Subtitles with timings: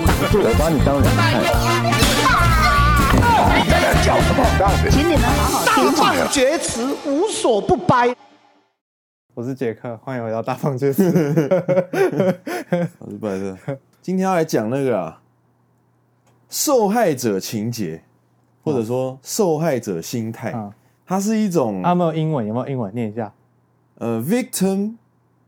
[0.00, 1.18] 我把你当人看。
[4.04, 4.40] 叫什么？
[4.90, 6.14] 请你们好好听话。
[6.14, 8.14] 大放厥词，无所不掰。
[9.34, 11.04] 我是杰克，欢迎回到大放厥词。
[13.00, 13.56] 我是白色。
[14.00, 15.20] 今天要来讲那个啊，
[16.48, 18.02] 受害者情节，
[18.62, 20.52] 或者说受害者心态。
[20.54, 20.72] 嗯
[21.04, 22.46] 它是一种啊，有没有英文？
[22.46, 22.94] 有没有英文？
[22.94, 23.32] 念一下。
[23.96, 24.96] 呃，victim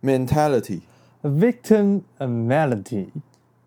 [0.02, 0.80] mentality。
[1.22, 3.08] Victim mentality。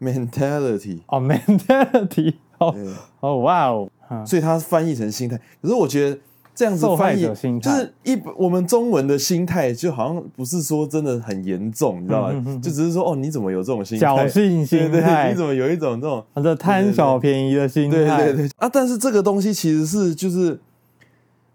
[0.04, 0.99] mentality。
[1.07, 2.34] 哦，mentality。
[2.57, 2.75] 哦，
[3.21, 3.89] 哦，哇哦。
[4.25, 5.39] 所以它翻译成心态。
[5.61, 6.17] 可是我觉得
[6.53, 7.23] 这样子翻译，
[7.59, 12.59] 就是一我们中文的心态，就好像不是说真的很严重，你知道吗？
[12.61, 14.05] 就只是说，哦，你怎么有这种心态？
[14.05, 15.31] 侥幸心态。
[15.31, 17.97] 你怎么有一种这种这贪小便宜的心态？
[17.97, 18.49] 对对对。
[18.58, 20.59] 啊，但是这个东西其实是就是。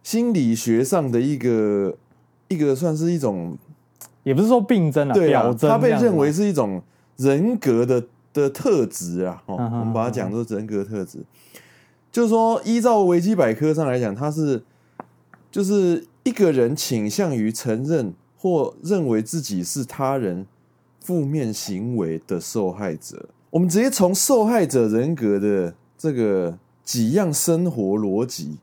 [0.04, 1.94] 心理学上的一个
[2.46, 3.58] 一个算是一种，
[4.22, 6.80] 也不是说病症啊，对啊，它被认为是一种
[7.16, 8.02] 人格的
[8.40, 9.42] 的特质啊。
[9.46, 11.18] 哦，我们把它讲作人格特质，
[12.10, 14.62] 就是说，依照维基百科上来讲，它是
[15.50, 20.46] 就是一个人倾向于承认或认为自己是他人
[21.00, 23.28] 负面行为的受害者。
[23.50, 28.58] 我们直接从受害者人格的这个几样生活逻辑。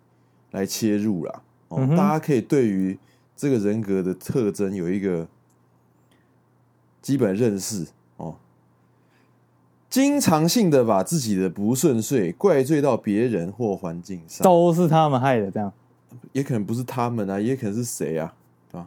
[0.52, 2.98] 来切入啦，哦，嗯、大家可以对于
[3.36, 5.28] 这个人格的特征有一个
[7.02, 7.88] 基本认识哦。
[9.96, 15.72] 经常性的把自己的不顺遂怪罪到别人或环境上，都是他们害的，这样
[16.34, 18.34] 也可能不是他们啊，也可能是谁啊，
[18.70, 18.86] 对吧？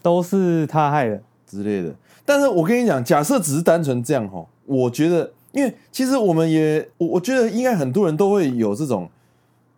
[0.00, 1.94] 都是他害的之类的。
[2.24, 9.06] 但是我跟你讲，假设只是单纯这样哈，我觉得，因为其实我们也，我我觉得应该很多人都会有这种。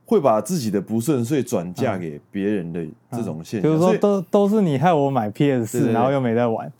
[0.04, 6.70] 会把自己的不顺遂转嫁给别人的这种现象，比如说都都是你害我买 PS 四，然后又没在玩。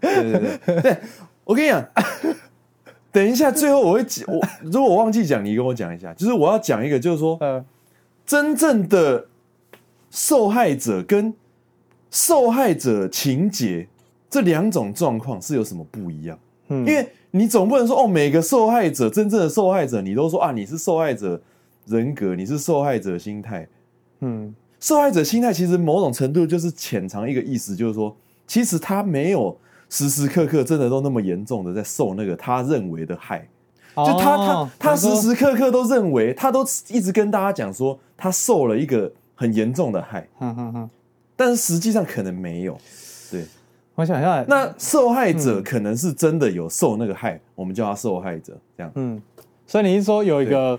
[0.00, 0.96] 对对对，对，
[1.44, 1.88] 我跟你讲，
[3.12, 7.38] 等一下，最后我会我如果我忘记讲，你跟我讲一下，就是我要讲一个，就是说，
[8.26, 9.26] 真正的
[10.10, 11.32] 受害者跟
[12.10, 13.86] 受害者情节
[14.28, 16.38] 这两种状况是有什么不一样？
[16.68, 17.08] 嗯，因为。
[17.32, 21.40] 你总不能说哦，每个受害者，真正的受害者，你都说啊，你是受害者
[21.86, 23.68] 人格，你是受害者心态。
[24.18, 29.56] 嗯，受害者心态其实某种程度就是潜藏一个意思，就是说，其实他没有
[29.88, 33.46] 时时刻刻真的都那么严重的在受那个他认为的害，
[33.94, 40.26] 就他他他时时刻刻都认为，他都一直跟大家讲说他受了一个很严重的害，
[41.36, 42.76] 但是实际上可能没有，
[43.30, 43.44] 对。
[43.96, 48.90] 我想一下，那受害者可能是真的有受那个害，嗯、我们叫他受害者，这样。
[48.94, 49.20] 嗯，
[49.66, 50.78] 所以你是说有一个，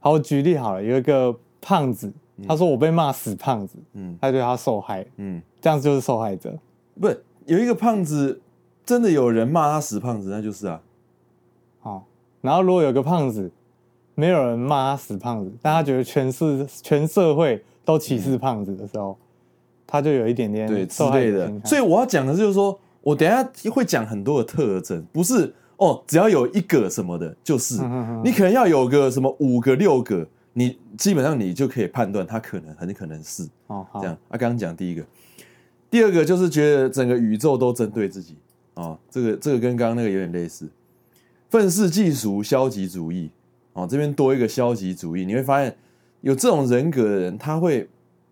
[0.00, 2.10] 好，我举例好了，有一个胖子，
[2.46, 6.56] 他说我被骂死胖子，嗯，他对他受害，嗯，这样子就是受害者。
[7.00, 8.40] 不是有一个胖子，
[8.84, 10.80] 真的有人骂他死胖子，那就是啊。
[11.80, 12.04] 好，
[12.40, 13.50] 然后如果有个胖子，
[14.14, 19.10] 没有人骂他死胖子，但他觉得全是全社会都歧视胖子的时候。
[19.10, 19.16] 嗯。
[19.84, 27.82] 他就有一点点对之类的，所以我要讲的就是说，我等下会讲很多的特征，不是哦，只要有一个什么的，就是。
[28.24, 34.12] 你可能要有个什么五个六个，你基本上你就可以判断他可能很可能是哦这样。
[34.28, 35.04] 啊，刚刚讲第一个，
[35.90, 38.36] 第二个就是觉得整个宇宙都针对自己。
[38.74, 40.68] 哦，这个这个跟刚刚那个有点类似，
[41.50, 43.30] 愤世嫉俗、消极主义。
[43.72, 45.76] 哦，这边多一个消极主义，你会发现
[46.20, 47.88] 有这种人格的人，他会。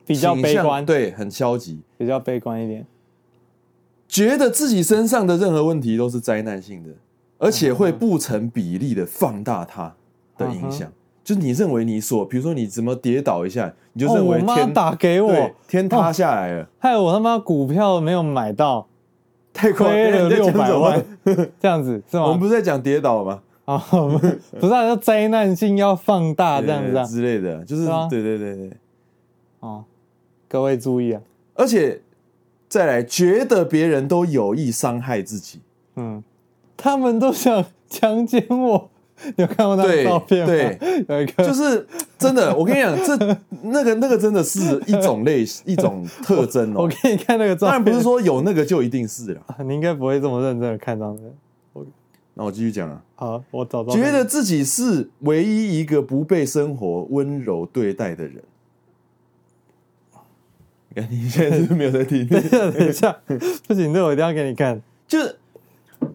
[0.07, 2.85] 比较悲观，对，很消极，比较悲观一点，
[4.09, 6.91] 觉得自己身上的任何问题都是灾难性的，
[7.39, 9.95] 而且会不成比例的放大它
[10.37, 10.93] 的影响。
[11.31, 18.89] 就是你认为你所，比如说你怎么跌倒一下，你就认为天我打给我，天塌下来了，害我他妈股票没有买到，
[19.53, 21.05] 太亏了六百万，
[21.61, 22.25] 这样子是吗？
[22.25, 23.41] 我们不是在讲跌倒吗？
[23.65, 28.73] 啊，不是，要灾难性要放大这样子啊 之类的，就是对对对对，
[29.61, 29.85] 哦。
[30.49, 31.23] 各位注意啊！
[31.55, 32.01] 而且
[32.69, 35.61] 再来，觉得别人都有意伤害自己，
[35.95, 36.25] 嗯，
[36.77, 38.91] 他们都想强奸我。
[39.37, 40.47] 你有看过那个照片吗？
[40.47, 41.87] 对，有一个 就是
[42.19, 42.55] 真的。
[42.57, 46.83] 我跟你讲，这那个那个真的是一种类型一种特征哦。
[46.83, 49.43] 我给你看那个照片，当然不是说有那个就一定是了。
[49.65, 51.21] 你应该不会这么认真的看到的。
[52.35, 53.03] 那我继续讲啊。
[53.17, 58.43] 好，我找到觉得自己是唯一一个不被生活温柔对待的人。
[60.93, 62.27] 你看你现在是没有在听？
[62.27, 63.17] 等一下，等一下，
[63.69, 64.81] 不行，这我一定要给你看。
[65.07, 65.37] 就是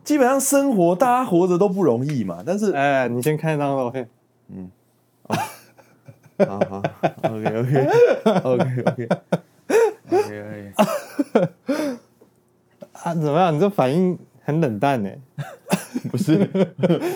[0.03, 2.43] 基本上生活，大家活着都不容易嘛。
[2.45, 4.07] 但是，哎，你先看一张照片。
[4.49, 4.69] 嗯，
[5.27, 6.83] 好好
[7.23, 7.87] ，OK OK
[8.25, 9.07] OK OK OK
[10.09, 10.73] OK，。
[13.03, 13.55] 啊，怎么样？
[13.55, 15.09] 你这反应很冷淡呢。
[16.11, 16.47] 不是，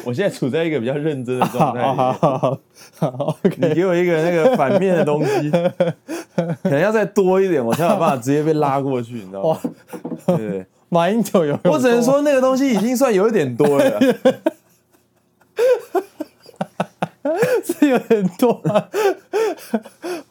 [0.06, 1.82] 我现在处在一个比较认真的状态。
[1.82, 9.60] 好好好你给我一个那个反面的东西，可能要再多一点，我才有办法直接被拉过去，你知道吗？
[10.26, 10.66] 对？
[10.90, 14.00] 马英九有，我只能说那个东西已经算有一点多了，
[17.64, 18.62] 是有点多。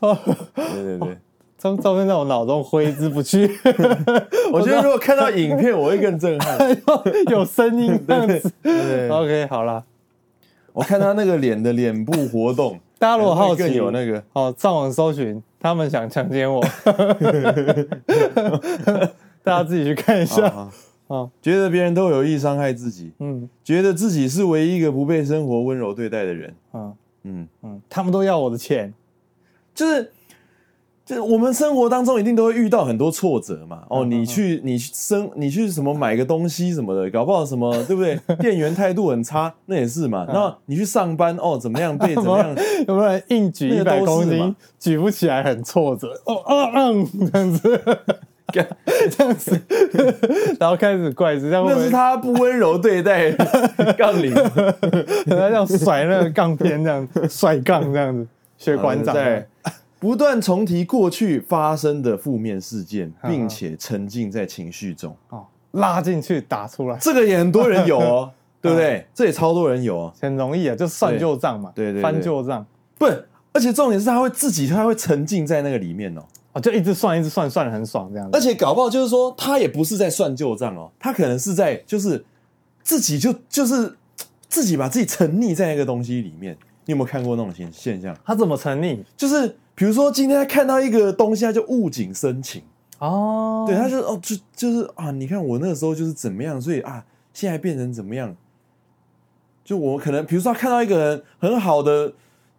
[0.00, 1.16] 对对对。
[1.60, 3.50] 这张照片在我脑中挥之不去。
[4.52, 6.56] 我觉得如果看到影片，我会更震撼。
[7.30, 8.52] 有声音这样子。
[8.62, 9.82] 对，对，对，OK，好了。
[10.72, 16.64] 我看他那个脸的脸部活动，大家如果好奇，有那个哦，上网搜寻，他们想强奸我。
[19.48, 20.68] 大家自己去看一下。
[21.40, 26.54] 觉得别人都有意伤害自己，嗯，觉得自己是唯一一个不被生活温柔对待的人。
[26.74, 28.92] 嗯嗯嗯，他们都要我的钱，
[29.74, 30.12] 就是。
[31.08, 33.82] 就是我们生活当中一定都会遇到很多挫折嘛。
[33.88, 38.20] 哦，你去你去生你去什么买个东西什么的，搞不好什么 对不对？
[38.36, 40.26] 店员态度很差，那也是嘛。
[40.28, 42.54] 然后你去上班哦，怎么样 被怎么样？
[42.86, 46.08] 有没有人硬举一百公斤举不起来，很挫折？
[46.26, 46.42] 哦
[47.32, 47.80] 这样子，
[48.52, 49.60] 这样子，
[50.58, 53.30] 然后开始怪这样，那是他不温柔对待
[53.98, 59.14] 杠铃，他这样甩那个杠片，这样甩杠这样子，学馆长。
[59.14, 59.46] 在。
[60.00, 68.30] 不断重提过去发生的负面事件， 并且沉浸在情绪中，哦，拉进去打出来，这个也很多人有哦，
[68.62, 69.04] 对不对？
[69.12, 72.64] 这也超多人有哦，很容易啊，就算旧账嘛，对对，翻旧账，
[72.96, 73.06] 不，
[73.52, 76.22] 而且重点是他会自己，他会沉浸在那个里面哦，
[76.58, 82.24] 哦，就一直算，一直算，算的很爽这样子，而且搞不好就是说，他也不是在算旧账哦，他可能是在就是
[82.82, 83.96] 自己就就是
[84.48, 86.56] 自己把自己沉溺在那个东西里面。
[86.84, 88.16] 你有没有看过那种现现象？
[88.24, 88.98] 他怎么沉溺？
[89.16, 89.56] 就是。
[89.78, 92.60] 比如说，今天他看到一个东西，他就物景生情
[92.98, 98.34] 哦，对，他就哦，就就是啊，你看我那个时候就是怎么样，所以啊，现在变成怎么样？
[99.64, 102.12] 就我可能，比如说他看到一个人很好的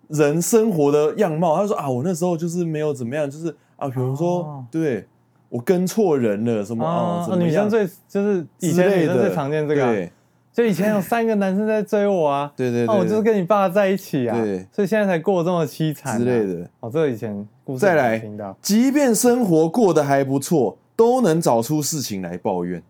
[0.07, 5.07] 人生活的样貌，他就说啊，我那时候就是没有怎么样，就是啊，比如说，哦、对
[5.49, 7.27] 我跟错人了，什么？
[7.37, 9.91] 女生最就是以前女生最常见这个、啊。
[9.91, 10.11] 对
[10.51, 16.67] 就以前有三个男生在追我啊，对对对，我就是跟你爸在一起啊，对，所以现在才过这么凄惨之类的。
[16.81, 18.21] 哦，这个以前故事再来，
[18.61, 22.81] 即便生活过得还不错，都能找出事情来抱怨。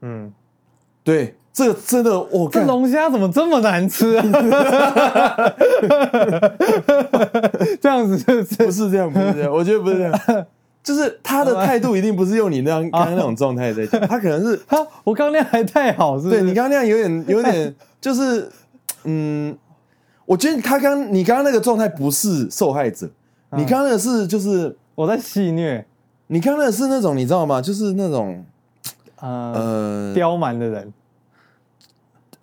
[0.00, 0.32] 嗯，
[1.04, 4.24] 对，这个真的，我这龙虾怎么这么难吃啊？
[7.80, 9.08] 这样子是不是这样？
[9.10, 10.12] 不是这样，我觉得不是这样。
[10.82, 16.40] 就是他的态度一定不是用你那样刚刚那种状态在讲，他可能是他我刚那样还太好，是不是？
[16.40, 18.50] 对，你刚刚那样有点有点就是
[19.04, 19.56] 嗯，
[20.26, 23.08] 我觉得他刚你刚刚那个状态不是受害者，
[23.52, 25.86] 你刚刚那个是就是我在戏虐，
[26.26, 27.62] 你刚刚那个是那种你知道吗？
[27.62, 28.44] 就是那种
[29.20, 30.92] 呃刁蛮的人，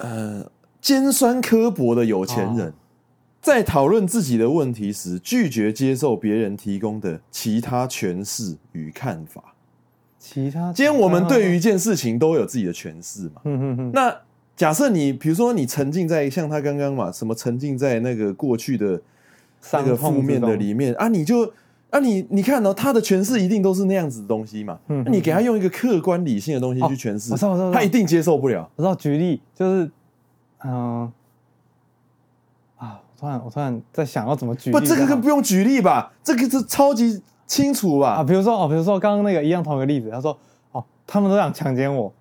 [0.02, 2.74] 呃尖酸刻薄的有钱人。
[3.42, 9.56] 在讨论自己的问题时，拒绝接受别人提供的其他诠释与看法。
[10.20, 13.42] 其他，今天我们对于一件事情都有自己的诠释嘛。
[13.46, 13.92] 嗯嗯嗯。
[13.92, 14.16] 那
[14.56, 19.02] 假设你，比如说你沉浸在像他刚刚嘛，什么沉浸在那个过去的
[19.74, 21.52] 那个负面的里面啊，你就
[21.92, 24.80] 啊你你看哦他的诠释一定都是那样子的东西嘛。
[24.88, 25.04] 嗯。
[25.06, 28.68] 那你给他用一个客观理性的东西去诠释，我知道，我知道，他一定接受不了。
[28.76, 29.92] 我知道，举例就是，
[30.66, 31.12] 嗯。
[32.78, 34.80] 啊，我突然，我突然在想要怎么举例。
[34.80, 36.12] 不，这个更不用举例吧？
[36.24, 38.14] 这个是超级清楚吧？
[38.14, 40.36] 啊，比如说哦，比如说刚刚那个一样同一个例子，他说
[40.72, 42.12] 哦，他们都想强奸我，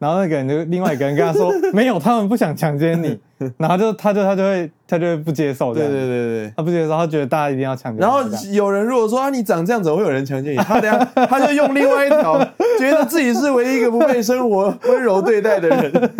[0.00, 3.18] 然后那个人就另外一个人跟他说 没有，他们不想强奸你，
[3.58, 8.00] 然后就他就他就会他就会不接受，对对对对，他不接受，他觉得大家一定要强奸。
[8.00, 10.56] 然后有人如果说啊，你长这样怎么会有人强奸你？
[10.64, 12.42] 他等下他就用另外一条，
[12.78, 16.10] 觉得自己是唯一一个不被生活温柔对待的人，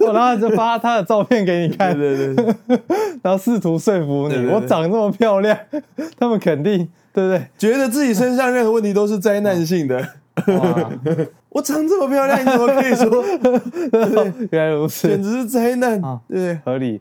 [0.00, 2.54] 我然后就发他的照片给你看，对对对，
[3.22, 5.54] 然后试图说服你，对对对，我长这么漂亮，
[6.18, 7.46] 他们肯定对不对？
[7.58, 10.02] 觉得自己身上任何问题都是灾难性的。
[10.46, 10.90] 哇
[11.48, 13.24] 我长这么漂亮，你怎么可以说？
[14.52, 16.54] 原来如此，简直是灾难，啊、对不对？
[16.64, 17.00] 合理。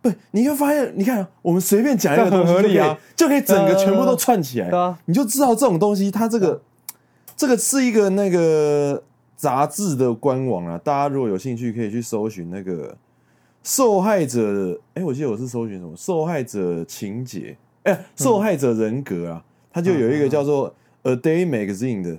[0.00, 6.58] 不，你会发现，你看，我们随便讲一个东西， 合理啊，就可以整个全部都串起来，啊、你就知道这种东西，它这个，啊、
[7.36, 9.02] 这个是一个那个
[9.36, 10.80] 杂志的官网啊。
[10.82, 12.96] 大家如果有兴趣，可以去搜寻那个
[13.62, 14.80] 受害者。
[14.94, 15.94] 哎，我记得我是搜寻什么？
[15.94, 20.74] 受害者情节，哎，受害者人格啊，它就有一个叫做。
[21.02, 22.18] A Day Magazine 的，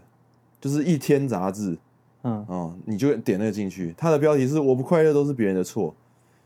[0.59, 1.77] 就是一天杂志，
[2.23, 5.95] 嗯哦，你就点那个进去，它的标题是“我不快乐都是别人的错”。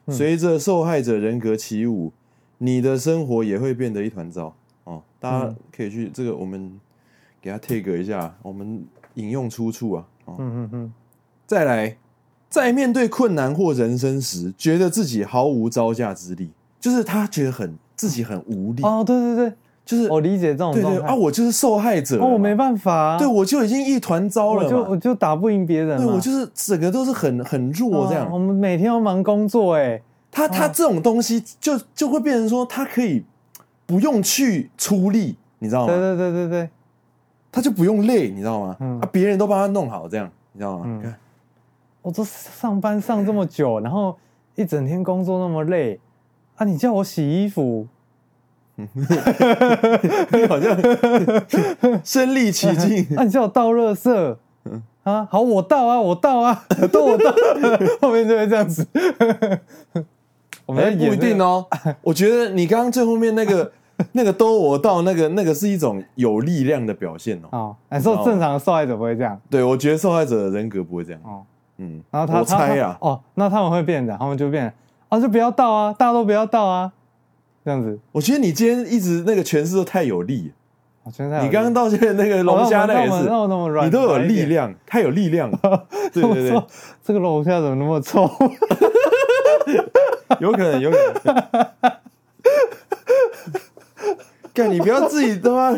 [0.09, 2.13] 随着受害者人格起舞，
[2.59, 5.03] 你的生活也会变得一团糟哦。
[5.19, 6.79] 大家可以去这个，我们
[7.41, 10.07] 给他 take 一下，我们引用出处啊。
[10.27, 10.93] 嗯嗯嗯。
[11.45, 11.97] 再来，
[12.49, 18.83] 在面对困难或人生时，觉得自己毫无招架之力，就是他觉得很自己很无力。
[18.83, 19.53] 哦，对对对，
[19.87, 20.99] 就是我理解这种状态。
[20.99, 28.27] 对对啊，我就是受害者，哦，我没办法、啊，对我就已经一团糟了，我就我就打不赢别人，对我就是整个都是很很弱这样。
[28.27, 33.23] 哦、我们每天要忙工作，哎，他他这种东西就就会变成说，他可以
[33.85, 35.93] 不用去出力，你知道吗？
[35.93, 36.69] 对对对对对，
[37.51, 38.75] 他就不用累，你知道吗？
[38.81, 40.83] 嗯、啊，别人都帮他弄好，这样你知道吗？
[40.85, 41.15] 嗯、你看。
[42.03, 44.15] 我都上班上这么久，然后
[44.55, 45.99] 一整天工作那么累
[46.55, 46.63] 啊！
[46.63, 47.85] 你叫我洗衣服，
[48.77, 50.77] 你 好像
[52.03, 53.17] 身历其境。
[53.17, 54.35] 啊，你叫我倒垃圾
[55.03, 55.27] 啊？
[55.31, 57.33] 好，我倒啊，我倒啊， 都我倒。
[58.01, 58.85] 后面就会这样子。
[60.65, 61.65] 我们、欸、不一定哦。
[62.01, 63.71] 我觉得你刚刚最后面那个
[64.11, 67.47] 那个都我倒，那个那个是一种有力量的表现哦。
[67.51, 69.39] 哦，你说正常的受害者不会这样？
[69.49, 71.21] 对，我觉得受害者的人格不会这样。
[71.23, 71.41] 哦。
[71.79, 74.73] 嗯，然后他，我猜呀，哦，那他们会变的，他们就变，
[75.09, 76.91] 啊，就不要倒啊，大家都不要倒啊，
[77.67, 77.99] 这样子。
[78.13, 80.53] 我觉得你今天一直那个诠释都太有力，
[81.03, 85.59] 我觉得你刚刚到现在那个龙虾那也是，那么那么软，你都有力量，太有力量了。
[86.13, 86.63] 对对对，
[87.03, 88.23] 这个龙虾怎么那么臭？
[90.39, 91.35] 有可能，有可能。
[94.53, 95.75] 干，你不要自己他妈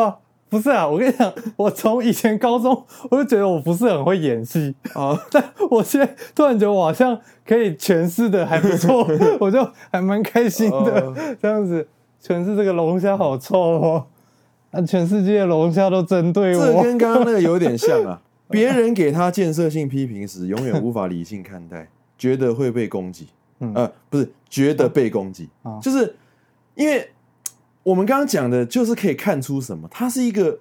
[0.00, 0.18] 啊。
[0.54, 9.04] 不是啊，我跟你讲，我从以前高中我就觉得我不是很会演戏 啊， 但我现在突然觉得我好像可以诠释的还不错，
[9.40, 11.36] 我就还蛮开心的。
[11.42, 11.88] 这样子
[12.22, 14.06] 诠释这个龙虾好臭哦，
[14.70, 18.20] 啊，全世界的龙虾都针对我，这跟刚刚那个有点像啊。
[18.48, 23.26] 别人给他建设性批评时，永远无法理性看待，觉得会被攻击。
[23.74, 25.48] 呃，不是觉得被攻击，
[25.82, 26.14] 就是
[26.76, 27.08] 因为。
[27.84, 29.86] 我们刚刚讲的，就是可以看出什么？
[29.90, 30.58] 他是一个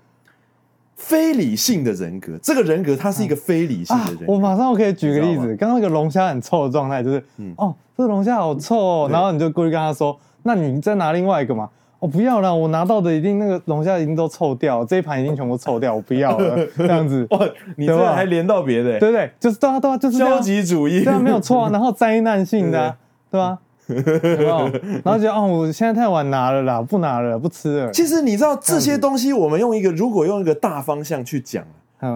[0.95, 2.37] 非理性的人格。
[2.43, 4.25] 这个人格，他是一个非理性的人格。
[4.27, 5.55] 我马上我可以举个例子。
[5.55, 9.09] 刚刚那个龙虾很臭的状态，就是，嗯、哦，这个龙虾好臭哦。
[9.11, 16.67] 然后你就过去跟他说：“那你再拿另外一个嘛。”哦，不要了，我拿到的一定那个龙虾已经都臭掉，这一盘已经全部臭掉，我不要了。
[16.75, 17.39] 这样子，哇，
[17.77, 18.99] 你这还连到别的？
[18.99, 19.31] 对不对？
[19.39, 21.69] 就是对啊，对啊，就是消极主义，对啊，没有错啊。
[21.73, 22.97] 然后灾难性的、啊，
[23.31, 23.57] 对吧？
[23.87, 24.69] 有没有？
[25.03, 27.91] 然后觉得哦，我现在太晚拿了啦，不拿了，不吃了。
[27.91, 31.65] 其实你知道这些东西，我们用一个如果用一个大方向去讲，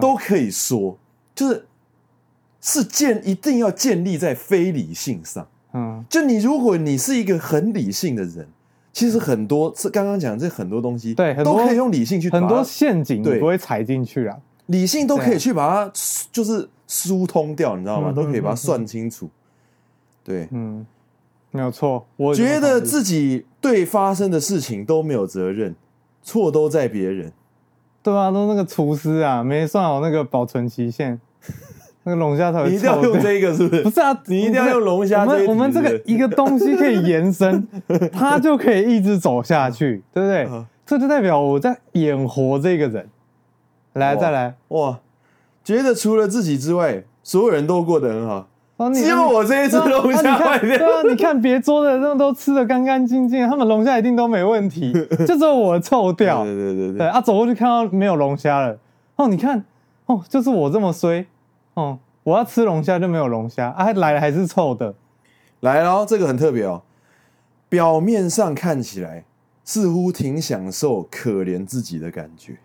[0.00, 0.96] 都可以说，
[1.34, 1.66] 就是
[2.60, 5.46] 是建一定要建立在非理性上。
[5.74, 8.48] 嗯，就你如果你是一个很理性的人，
[8.92, 14.36] 其实很多是刚刚讲这很多东西，对，都可以用理性去很多陷阱，你不会踩进去啊。
[14.66, 15.92] 理性都可以去把它
[16.32, 18.10] 就是疏通掉，你知道吗？
[18.12, 19.28] 都可以把它算清楚。
[20.24, 20.86] 对，嗯。
[21.50, 25.74] 没有错，我觉得自己对发生的事情都没有责任，
[26.22, 27.32] 错都在别人。
[28.02, 31.20] 对啊，都那个厨师啊，没算好那个保存期限，
[32.04, 32.64] 那个龙虾头。
[32.66, 33.82] 你一定要用这个是不是？
[33.82, 35.22] 不是啊，你一定要用龙虾。
[35.22, 37.66] 我们我们这个一个东西可以延伸，
[38.12, 40.46] 它就可以一直走下去，对不对？
[40.50, 43.08] 嗯、这就代表我在演活这个人。
[43.94, 45.00] 来，再来哇！
[45.64, 48.48] 觉得除了自己之外，所有人都过得很好。
[48.94, 50.78] 只有我这一只龙虾坏掉。
[50.78, 54.92] 对啊，你看别桌的那都吃的干干净净，他们龙虾一定都没问题，
[55.26, 56.44] 就只有我臭掉。
[56.44, 57.06] 对对对对。
[57.08, 58.78] 啊，走过去看到没有龙虾了，
[59.16, 59.64] 哦，你看，
[60.06, 61.26] 哦，就是我这么衰，
[61.74, 64.94] 哦，我要吃龙虾就没有龙虾，啊，来了还是臭的。
[65.60, 66.82] 来了，这个很特别哦，
[67.68, 69.24] 表面上看起来
[69.64, 72.56] 似乎挺享受可怜自己的感觉。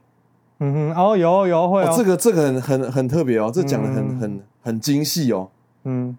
[0.59, 5.49] 嗯哼，哦，有有会哦，这个这个很很很特别哦，这讲的很很很精细哦。
[5.83, 6.17] 嗯，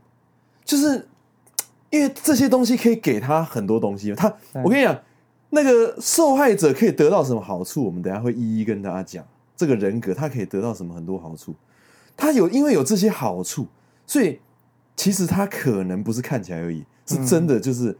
[0.64, 1.06] 就是
[1.90, 4.14] 因为这些东西可以给他很多东西。
[4.14, 4.98] 他，我跟你讲，
[5.50, 7.84] 那个受害者可以得到什么好处？
[7.84, 9.24] 我们等下会一一跟大家讲。
[9.56, 11.54] 这个人格他可以得到什么很多好处？
[12.16, 13.66] 他有因为有这些好处，
[14.06, 14.40] 所以
[14.96, 17.96] 其实他可能不是看起来而已，是真的就是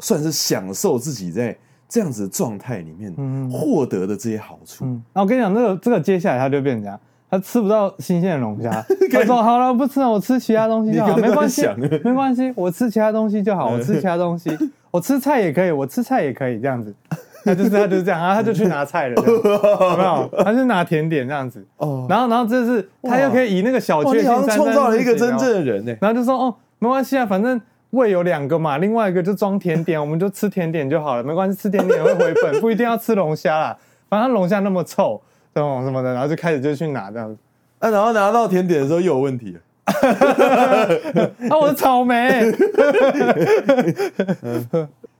[0.00, 1.56] 算是享受自己在
[1.88, 3.14] 这样子的状态里面
[3.50, 4.84] 获得的这些好处。
[4.84, 7.00] 嗯，那我跟你讲，这个这个接下来他就变成这样。
[7.34, 8.70] 他吃不到新鲜的龙虾，
[9.12, 11.68] 他说：“好了，不吃了，我吃其他东西就好，没关系，
[12.04, 14.56] 没关系，我吃其他东西就好，我吃其他东西，
[14.92, 16.94] 我吃菜也可以，我吃菜也可以，这样子。
[17.44, 20.30] ”他就是他就是这样，然后他就去拿菜了，有没有？
[20.44, 21.66] 他就拿甜点这样子。
[21.78, 25.92] 哦，然后然后这是他又可以以那个小确幸创造了一个真正的人呢。
[26.00, 27.60] 然后就说：“哦，没关系啊，反正
[27.90, 33.76] 胃有两个嘛，另外一个就装甜点，我们就吃甜点就好了，没关系，吃甜点也会回本，不一定要吃龙虾啦，
[34.08, 35.20] 反正龙虾那么臭。”
[35.54, 37.36] 什么什么的，然后就开始就去拿这样子，
[37.78, 39.60] 啊，然后拿到甜点的时候又有问题了，
[41.48, 42.52] 啊，我的草莓，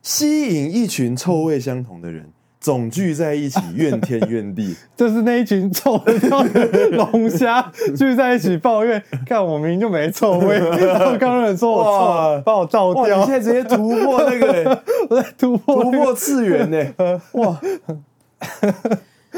[0.02, 2.26] 吸引一群臭味相同的人，
[2.60, 4.74] 总聚在一起，怨天怨地。
[4.96, 6.12] 就是那一群臭的
[6.90, 13.18] 龙虾聚在一起抱怨， 看我明明就没臭味，然后刚刚人说我臭，帮我倒掉。
[13.18, 14.64] 你现在直接突破那个、欸，
[15.08, 17.20] 我在突破、那个、突破次元呢、欸。
[17.32, 17.60] 哇！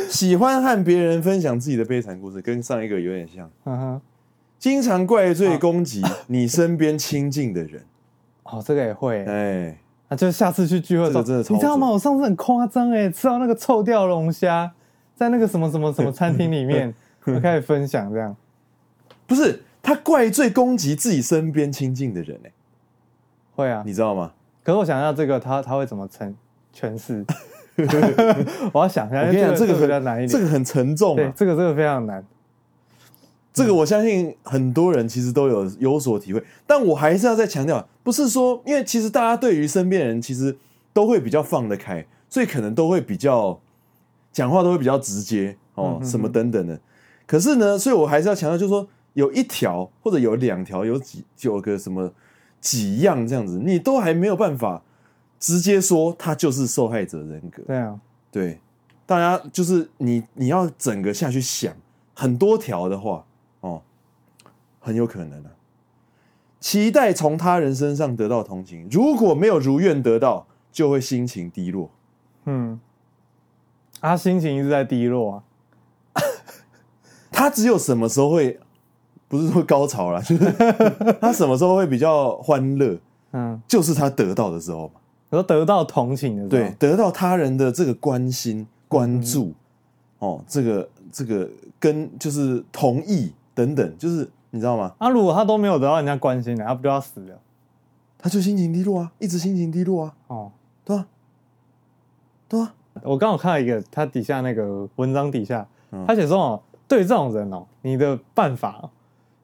[0.08, 3.50] 喜欢和别人分享自己的悲惨故事，跟上一个有点像。
[3.64, 4.00] 嗯哼，
[4.58, 7.82] 经常怪罪攻击你身边亲近的人。
[8.44, 9.24] 哦，这个也会。
[9.24, 11.90] 哎，那就下次去聚会的时候，真的，你知道吗？
[11.90, 14.72] 我上次很夸张哎，吃到那个臭掉龙虾，
[15.14, 16.94] 在那个什么什么什么餐厅里面，
[17.26, 18.36] 我开始分享这样。
[19.26, 22.52] 不是他怪罪攻击自己身边亲近的人哎，
[23.56, 24.32] 会啊，你知道吗？
[24.62, 26.36] 可是我想要这个，他他会怎么称
[26.74, 27.24] 诠释？
[28.72, 32.24] 我要想一下，我跟你讲，这个比较难一点，这个很沉重，对，这个这个非常难。
[33.52, 40.54] 这个我相信很多人其实都有有所体会，但我还是要再强调，不是说，因为其实大家对于身边人其实
[40.92, 43.58] 都会比较放得开，所以可能都会比较
[44.30, 46.78] 讲话都会比较直接哦，什么等等的。
[47.26, 52.12] 可是呢，所以我还是要强调，就是说有一条或者有两条，有几有个什么
[52.60, 54.82] 几样这样子，你都还没有办法。
[55.38, 57.62] 直接说他就是受害者人格。
[57.64, 58.00] 对啊，
[58.30, 58.60] 对，
[59.04, 61.74] 大家就是你，你要整个下去想
[62.14, 63.24] 很多条的话，
[63.60, 63.82] 哦，
[64.80, 65.50] 很有可能啊。
[66.58, 71.90] 期待从他人身上得到同情，如果没有如愿得到，就会心情低落。
[72.46, 72.80] 嗯，
[74.00, 75.42] 他心情一直在低落啊。
[77.30, 78.58] 他只有什么时候会，
[79.28, 80.50] 不是说高潮啦，就是
[81.20, 82.98] 他什么时候会比较欢乐？
[83.32, 84.94] 嗯，就是他得到的时候嘛。
[85.30, 89.54] 而得到同情的，对，得到他人的这个关心、关注，嗯、
[90.20, 94.94] 哦，这个这个跟就是同意等等，就是你知道吗？
[94.98, 97.38] 啊，如果他都没有得到人家关心，他不就要死了？
[98.18, 100.14] 他就心情低落啊，一直心情低落啊。
[100.28, 100.52] 哦，
[100.84, 101.06] 对啊，
[102.48, 102.74] 对啊。
[103.02, 108.88] 我刚好看到一个，他底下那个文章底下，嗯、他写说哦，对这种人哦，你的办法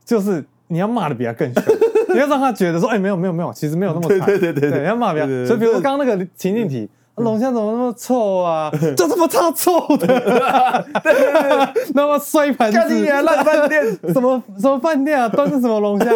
[0.05, 1.63] 就是你要骂的比他更凶。
[2.15, 4.27] 你要让他觉得说，哎、欸，没有没有没有，其实没有那么惨。
[4.27, 5.47] 对对对对，你要骂别人。
[5.47, 8.71] 所以，比如说刚刚那个情境题，龙虾怎么那么臭啊？
[8.97, 13.85] 就 这么超臭的，对对对， 那么摔盘子，干你啊，烂饭店，
[14.15, 16.11] 什么什么饭店啊，端着什么龙虾，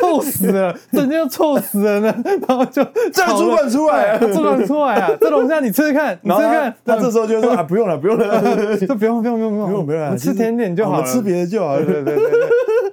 [0.00, 2.14] 臭死了，整天要臭死了呢。
[2.48, 6.74] 然后就叫主管出来，主管出来啊，这龙虾你吃吃看，你吃吃看。
[6.84, 11.84] 他这时候就说啊，不用了，不用了，就不用不用不用不用不用不用，吃甜点就好了，吃别的就好了。
[11.84, 12.30] 对对对。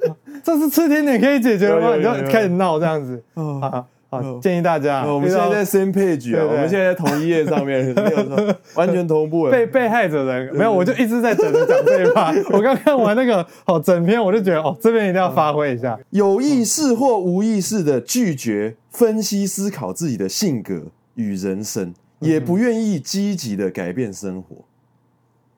[0.43, 1.95] 这是吃甜点可以解决的吗？
[1.95, 5.05] 你就开始闹这样子，好好建议大家。
[5.05, 7.93] 我们现在在 same page 啊，我们现在在同一页上面，
[8.73, 9.49] 完全同步。
[9.51, 12.33] 被被害者人没有，我就一直在等着讲这一趴。
[12.51, 24.55] 我刚看完那个哦，整篇我就觉得哦，这边一定要发挥一下，有意识或无意识的拒绝分析思考自己的性格与人生，也不愿意积极的改变生活。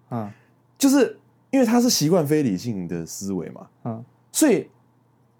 [0.09, 0.29] 嗯，
[0.77, 1.17] 就是
[1.51, 3.61] 因为他是习惯非理性的思维嘛。
[3.85, 4.03] 嗯。
[4.31, 4.67] 所以，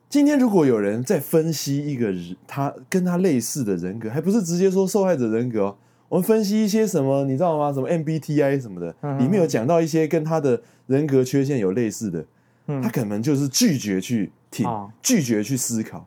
[0.09, 5.77] 今天如果有人在分析一个人，他跟他类似的人格，还不是直接说受害者人格哦。
[6.09, 7.71] 我们分析一些什么，你知道吗？
[7.71, 12.25] 什么 MBTI 什么的，里面有讲到一些跟他的人格缺陷有类似的，
[12.81, 14.67] 他可能就是拒绝去听，
[15.01, 16.05] 拒绝去思考，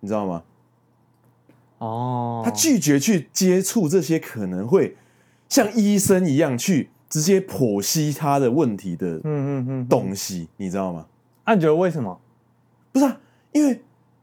[0.00, 0.42] 你知道吗？
[1.78, 4.96] 哦，他拒绝去接触这些可能会
[5.48, 11.06] 像医生一样去直接剖析他的问题的，嗯嗯嗯，东西，你知道吗？
[11.46, 12.20] 那你觉得为什么？
[12.94, 13.18] 不是啊，
[13.50, 13.82] 因为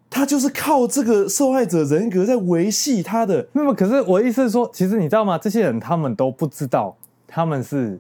[0.10, 3.46] 他就是靠这个受害者人格在维系他的。
[3.52, 5.38] 那么，可是我的意思是说，其实你知道吗？
[5.38, 6.96] 这些人他们都不知道，
[7.28, 8.00] 他们是，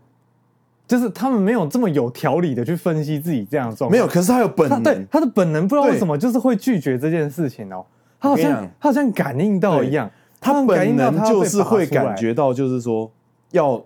[0.88, 3.92] 就是他们没有这么有条理的去分析自己这样的状况。
[3.92, 7.86] 没有，可是他有本能，对他的本能，不知道为什么就是会拒绝这件事情哦。
[8.18, 13.12] 他好像他好像感应到一样，他本能就是会感觉到，就是说
[13.52, 13.84] 要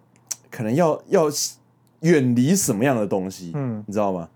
[0.51, 1.23] 可能要要
[2.01, 4.29] 远离什么样的东西，嗯，你知道吗？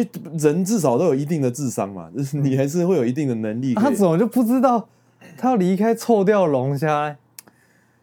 [0.00, 3.74] 因为人至少都有一定的智商嘛，就 是你还是会有一定的能力。
[3.74, 4.88] 他怎么就不知道
[5.36, 7.16] 他要离开臭掉龙虾？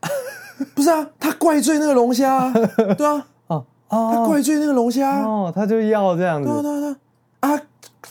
[0.76, 2.52] 不是啊，他怪罪那个龙虾，
[2.98, 6.96] 对啊，哦哦，他怪罪那个龙虾，哦，他就要这样子，对对对
[7.42, 7.62] 啊，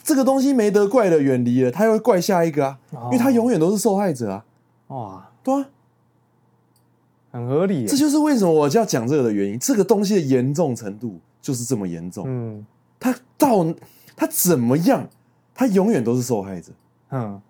[0.05, 4.45] 这个东西没得怪的远离了，他又会怪下一个啊，因为他永远都是受害者啊，
[4.89, 5.67] 哇，对啊，
[7.33, 12.65] 很合理，这就是为什么我就要讲这个的原因，这个东西的严重程度就是这么严重，嗯。
[12.99, 13.67] 他到
[14.17, 15.09] 他怎么样，
[15.55, 16.73] 他永远都是受害者。
[17.11, 17.41] 嗯，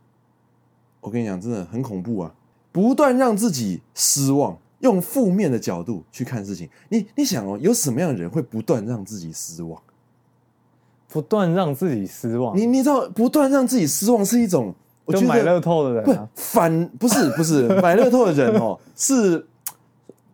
[1.01, 2.35] 我跟你讲，真的很恐怖啊！
[2.73, 6.69] 不断让自己失望，用负面的角度去看事情。
[6.89, 9.81] 你你想哦，有什么样的人会不断让自己失望？
[11.09, 12.55] 不断让自己失望？
[12.57, 14.75] 你你知道，不断让自己失望是一种，
[15.07, 19.47] 我觉得买乐透的人、啊、不反不是不是买乐透的人哦， 是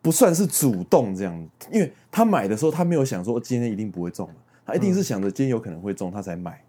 [0.01, 4.29] 不算是主动这样，因为他买的时候他没有想说今天一定不会中，
[4.67, 6.63] 他一定是想着今天有可能会中，他才买。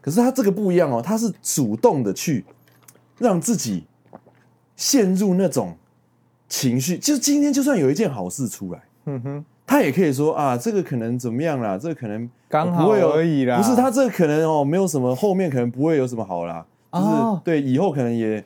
[0.00, 2.44] 可是他这个不一样哦，他是主动的去
[3.18, 3.84] 让自己
[4.76, 5.76] 陷入那种
[6.48, 18.42] 情绪，就今天就算有一件好事出来，嗯哼，他也可以说啊，这个可能怎么样啦，这个可能刚好而已啦，不是他这个可能哦，没有什么后面可能不会有什么好啦，就是、哦、对以后可能也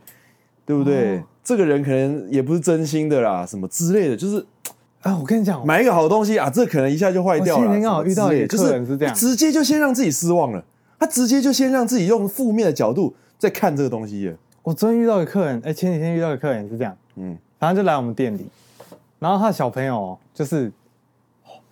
[0.64, 1.18] 对不对？
[1.18, 4.46] 哦这个人可能也不是真心的啦，什么之类的，就是
[5.02, 7.62] 啊，我跟你讲，买一个好东西啊，这可能一下就坏掉了。
[7.62, 10.62] 我今天刚好遇到一个客人是这样，直接就先让自己失望了。
[10.98, 14.36] 他直接就先让自己用负面的角度在看这个东西耶。
[14.62, 18.46] 我昨天遇到一个客人，哎，前几天遇到一个客人是这样，嗯，反正就来我们店里，
[19.18, 20.70] 然后他的小朋友就是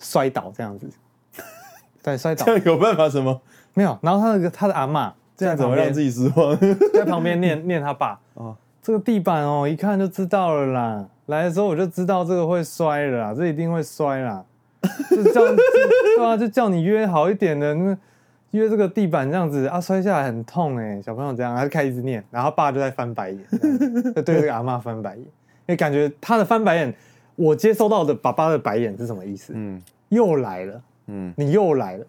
[0.00, 0.90] 摔倒这样子，
[2.02, 2.44] 对，摔倒。
[2.44, 3.40] 这样有办法什么？
[3.74, 3.96] 没有。
[4.02, 6.58] 然后他那个他的阿嬷这样怎么让自己失望？
[6.92, 8.56] 在旁边念念他爸啊。
[8.82, 11.06] 这个地板哦，一看就知道了啦。
[11.30, 14.44] 来的时候我就知道这个会摔了啦，这一定会摔啦。
[15.10, 17.96] 就叫 对啊，就叫你约好一点的，那
[18.50, 21.00] 约这个地板这样子啊，摔下来很痛哎。
[21.02, 23.38] 小朋友这样，他就开始一直念，然后爸就在翻白眼，
[24.14, 26.94] 就对这个阿嬷翻白眼，因为感觉他的翻白眼，
[27.36, 29.52] 我接收到的爸爸的白眼是什么意思？
[29.54, 32.06] 嗯，又来了，嗯，你又来了，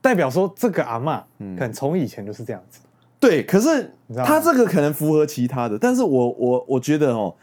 [0.00, 2.80] 代表说这个阿嬷可能从以前就是这样子。
[3.20, 3.90] 对，可是
[4.24, 7.34] 他这个可能符合其他的，但是我我我觉得哦，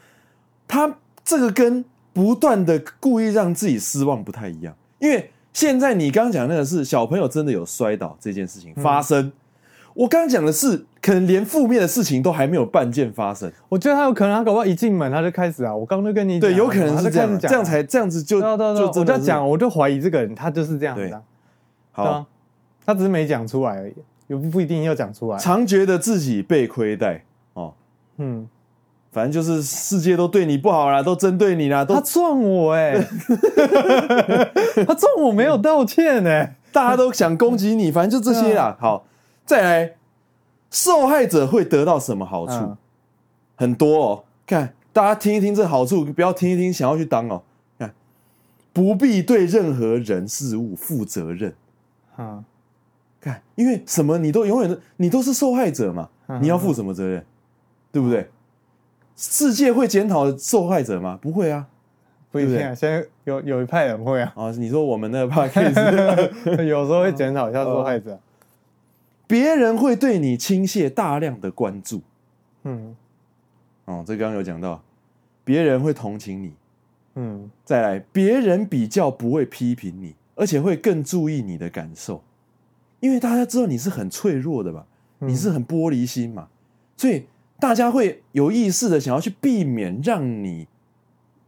[0.67, 9.31] 他这个跟不断的故意让自己失望不太一样，因为现在你刚刚讲的那个是小朋友真的有摔倒这件事情发生，嗯、
[9.93, 21.19] 我刚刚讲的是可能连负面的事情都还没有半件发生，我觉得他有可能他搞不好一进门他就开始啊，我刚刚就跟你讲，对，有可能是这样，这样才这样子就对对对就我就讲，我就怀疑这个人他就是这样子，
[21.91, 22.25] 好、啊，
[22.85, 23.93] 他只是没讲出来而已。
[24.27, 27.21] 有不一定要讲出来，常觉得自己被亏待
[27.53, 27.73] 哦，
[28.17, 28.47] 嗯，
[29.13, 33.07] 反正就是世界都对你不好啦，都针对你啦，都他撞我哎、欸，
[34.85, 38.75] 他撞我没有道歉哎、欸，大家都想攻击你，反正就这些啦。
[38.79, 39.05] 好，
[39.45, 39.93] 再来，
[40.71, 42.53] 受害者会得到什么好处？
[42.53, 42.77] 嗯、
[43.55, 47.43] 很多哦，看大家听一听这好处，不要听一听想要去当哦。
[47.77, 47.93] 看，
[48.73, 51.53] 不必对任何人事物负责任，
[52.17, 52.43] 嗯
[53.21, 54.17] 看，因为什么？
[54.17, 56.09] 你都永远的，你都是受害者嘛？
[56.41, 57.23] 你要负什么责任？
[57.91, 58.27] 对不对？
[59.15, 61.17] 世界会检讨受害者吗？
[61.21, 61.67] 不会啊，
[62.31, 62.73] 不一定啊。
[62.73, 64.33] 现在有有一派人会啊。
[64.35, 65.45] 啊，你说我们那个派
[66.63, 68.19] 有时候会检讨一下受害者。
[69.27, 72.01] 别人会对你倾泻大量的关注。
[72.63, 72.95] 嗯。
[73.85, 74.81] 哦，这刚刚有讲到，
[75.43, 76.53] 别人会同情你。
[77.15, 77.49] 嗯。
[77.63, 82.23] 再来，别人比较不会批评你，而且会更注意你的感受。
[82.99, 84.85] 因为大家知道你是很脆弱的吧，
[85.19, 86.47] 你是很玻璃心嘛，
[86.95, 87.25] 所以
[87.63, 90.67] 大家会有意识的想要去避免让你，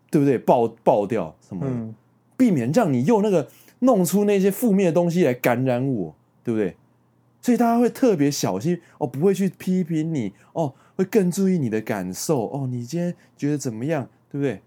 [0.09, 0.37] 对不对？
[0.37, 1.93] 爆爆掉什么的？
[2.37, 3.49] 避免让你用那个
[3.79, 6.77] 弄出那些负面的东西来感染我，对不对？
[7.41, 12.65] 所以大家会特别小心哦，不会去批评你哦，会更注意你的感受哦。
[12.71, 14.07] 你今天觉得怎么样？
[14.31, 14.61] 对不对？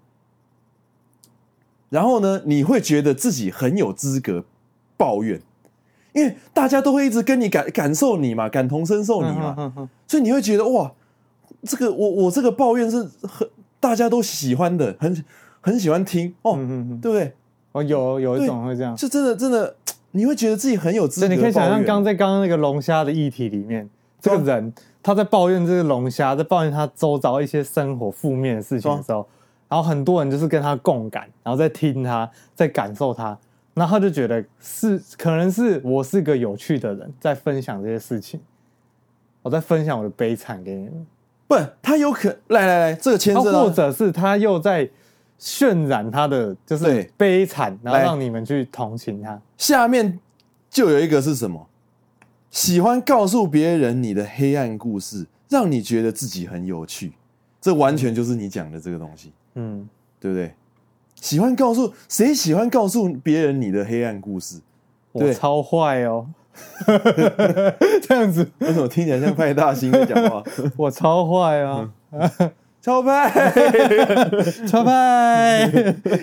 [1.88, 4.44] 然后呢，你会觉得自己很有资格
[4.98, 5.40] 抱怨。
[6.12, 10.92] 因为大家都会一直跟你感感受你嘛，感同身受你嘛，嗯嗯嗯、所以你会觉得哇，
[11.62, 13.48] 这个我我这个抱怨是很
[13.80, 15.24] 大家都喜欢的，很
[15.60, 16.54] 很喜欢听哦，
[17.00, 17.32] 对不对？
[17.72, 19.74] 哦，有有一种会这样，就真的真的，
[20.12, 21.28] 你会觉得自己很有资格。
[21.28, 23.88] 你可以想象，刚在刚刚那个龙虾的议题里面，
[24.20, 29.26] 这个人他在抱怨这个龙虾，在抱怨他周遭一些生活负面的事情的时候，
[29.68, 33.36] 然后很多人就是跟他共感，然后在听他，在感受他。
[33.74, 38.40] 然后他就觉得是，可能是我是个有趣的人，在分享这些事情，
[39.40, 41.06] 我在分享我的悲惨给你们。
[41.48, 44.88] 不，他有可来来来，这个签证，或者是他又在
[45.40, 49.40] 渲染他的就是悲惨，然后让你们去同情他。
[49.56, 50.20] 下面
[50.70, 51.66] 就有一个是什么？
[52.50, 57.12] 喜欢告诉别人你的黑暗故事，让你觉得自己很有趣。
[57.60, 59.88] 这完全就是你讲的这个东西，嗯，
[60.20, 60.54] 对不对？
[61.16, 62.32] 喜欢告诉谁？
[62.32, 64.60] 喜欢告诉别人你的黑暗故事？
[65.12, 66.26] 我超坏哦，
[68.02, 70.42] 这样子为什么听起来像派大星在讲话？
[70.76, 71.88] 我超坏啊，
[72.80, 73.30] 超派，
[74.66, 75.70] 超派，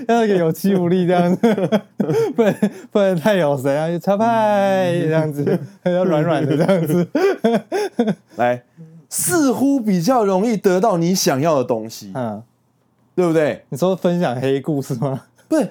[0.08, 1.56] 要有气无力这样子，
[2.36, 2.56] 不能
[2.92, 7.08] 不能太有神啊，超派这样子，要软软的这样子。
[8.38, 8.64] 来，
[9.10, 12.12] 似乎比较容易得到你想要的东西。
[12.16, 12.42] 嗯。
[13.16, 13.64] 对不对？
[13.70, 15.22] 你说分享黑故事吗？
[15.48, 15.70] 不是，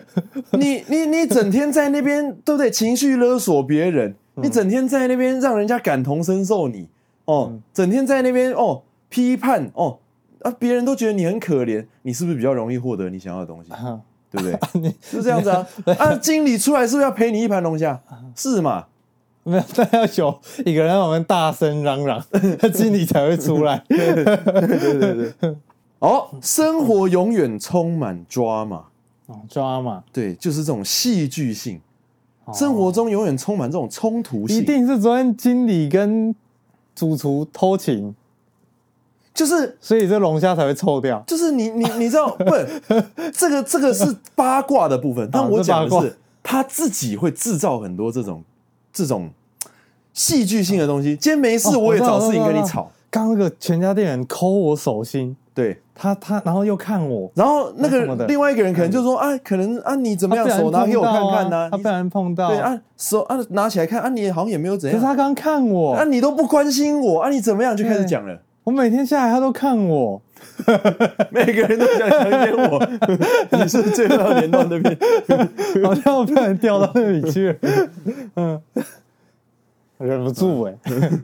[0.52, 2.70] 你你你整天在那边，对不对？
[2.70, 6.88] 情绪勒索别人，嗯、你整天在那边让人家感同身受你
[7.26, 9.98] 哦，嗯、整天在那边哦批判哦
[10.42, 13.72] 啊，别人都觉得你很可怜，你是不是比较容易获得你想要的东西？
[13.72, 14.58] 啊、对不对？
[14.80, 15.66] 你是这样子啊？
[15.98, 18.00] 啊，经理出来是不是要赔你一盘龙虾？
[18.36, 18.86] 是嘛？
[19.44, 22.24] 没有，但要有一个人让我们大声嚷嚷，
[22.58, 23.84] 他经理才会出来。
[23.88, 25.56] 对对对对。
[25.98, 28.82] 哦，生活永远充满 drama
[29.26, 31.80] 哦，drama，对，就是这种戏剧性。
[32.52, 34.56] 生活中永远充满这种冲突性。
[34.56, 36.34] 一定是昨天经理跟
[36.94, 38.14] 主厨偷情，
[39.32, 41.22] 就是所以这龙虾才会臭掉。
[41.26, 42.50] 就是你你你知道 不？
[43.32, 48.42] 这个这个是八卦的部分，但我讲的是他自己会制造很多这种
[48.92, 49.30] 这种
[50.12, 51.16] 戏剧性的东西。
[51.16, 52.90] 今天没事，我也找事情跟你吵。
[53.10, 55.36] 刚那个全家店员抠我手心。
[55.54, 60.48] 对他，他然后又看我，然后那个另外一个人可能就说：“啊，可能啊，你怎么样？
[60.50, 64.98] 手拿给我看看呢？”他不然碰到，对啊，手啊拿起来看啊，你好像也没有怎样。
[64.98, 67.76] 可是他刚看我，啊，你都不关心我啊，你怎么样？
[67.76, 68.36] 就开始讲了。
[68.64, 70.20] 我每天下来他都看我，
[71.30, 72.88] 每个人都想强奸我。
[73.62, 74.98] 你是最后要连到那边，
[75.84, 77.56] 好像我不然掉到那里去了。
[78.36, 78.60] 嗯，
[79.98, 80.74] 忍不住哎，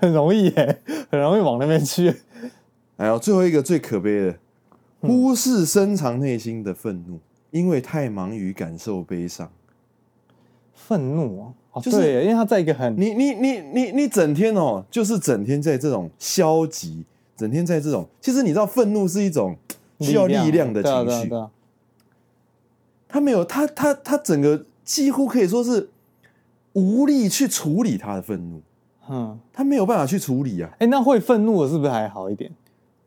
[0.00, 0.76] 很容易哎，
[1.10, 2.14] 很容易往那边去。
[3.00, 4.38] 还有最后一个最可悲的，
[5.00, 7.18] 忽视深藏内心的愤怒，
[7.50, 9.50] 因为太忙于感受悲伤。
[10.74, 17.06] 愤怒啊，哦、就是对，因为他在一个很你你你你你整天哦，就是整天在这种消极，
[17.38, 19.56] 整天在这种，其实你知道，愤怒是一种
[20.00, 21.30] 需要力量的情绪。
[23.08, 25.88] 他没有，他他他整个几乎可以说是
[26.74, 28.60] 无力去处理他的愤怒。
[29.08, 30.70] 嗯，他没有办法去处理啊。
[30.80, 32.52] 哎，那会愤怒的是不是还好一点？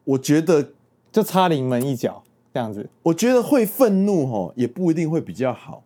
[0.04, 0.70] 我觉得
[1.12, 2.22] 就差临门一脚
[2.54, 2.90] 这样子。
[3.02, 5.84] 我觉得会愤怒吼，也不一定会比较好。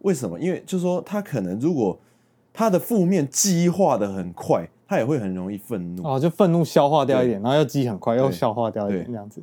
[0.00, 0.38] 为什么？
[0.38, 1.98] 因为就是说他可能如果
[2.52, 6.06] 他的负面激化的很快，他也会很容易愤怒。
[6.06, 9.42] 哦，就愤怒消化掉一点，然后又激很快，又消化掉一点这样子。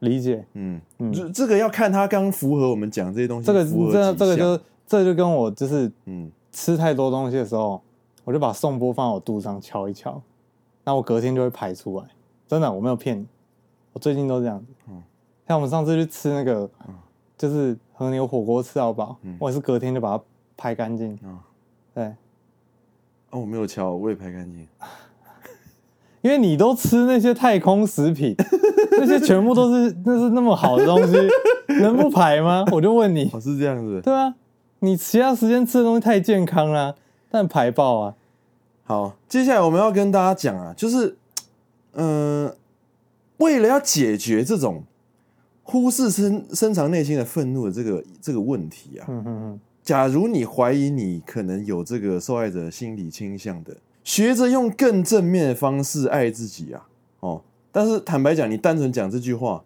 [0.00, 0.44] 理解。
[0.54, 3.46] 嗯嗯，这这个要看他刚符合我们讲这些东西。
[3.46, 7.80] 这个这这个就这就跟我就是嗯吃太多东西的时候，
[8.24, 10.20] 我就把颂钵放我肚上敲一敲，
[10.84, 12.04] 那我隔天就会排出来。
[12.48, 13.26] 真的，我没有骗你。
[13.96, 15.02] 我最近都这样子，嗯，
[15.48, 16.94] 像我们上次去吃那个，嗯，
[17.38, 20.22] 就是和牛火锅吃到饱，嗯，我也是隔天就把它
[20.54, 21.38] 拍干净，嗯，
[21.94, 22.14] 对，啊，
[23.30, 24.68] 我没有敲，我也拍干净，
[26.20, 28.34] 因为你都吃那些太空食品，
[28.98, 31.16] 那些全部都是那是那么好的东西，
[31.80, 32.66] 能不排吗？
[32.72, 34.34] 我就问你，哦，是这样子，对啊，
[34.80, 36.94] 你其他时间吃的东西太健康了，
[37.30, 38.14] 但排爆啊。
[38.84, 41.16] 好，接下来我们要跟大家讲啊，就是，
[41.94, 42.56] 嗯，呃。
[43.38, 44.84] 为了要解决这种
[45.62, 56.86] 忽视深深藏内心的愤怒的这个这个问题啊，嗯嗯嗯，假如你怀疑你可能有这个受害者心理倾向的，学着用更正面的方式爱自己啊，
[57.20, 59.64] 哦，但是坦白讲，你单纯讲这句话，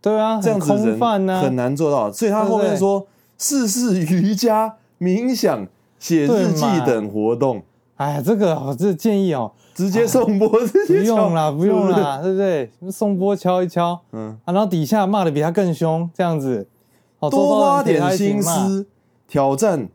[0.00, 0.98] 对啊，这样子人
[1.40, 3.06] 很难做到，所以他后面说，
[3.38, 5.66] 试试瑜伽、冥想、
[5.98, 7.62] 写日记等活动。
[7.96, 9.50] 哎，这个我这建议哦。
[9.78, 12.68] 直接送波，直接不用啦，不用啦，对不对？
[12.90, 14.36] 送波敲一敲，嗯。
[14.44, 16.66] 啊，然后底下骂的比他更凶，这样子，
[17.20, 18.84] 多花点心思，
[19.28, 19.88] 挑战，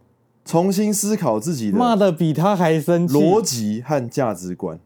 [0.45, 4.79] 重新思考自己的，骂的比他还生气，逻辑和价值观，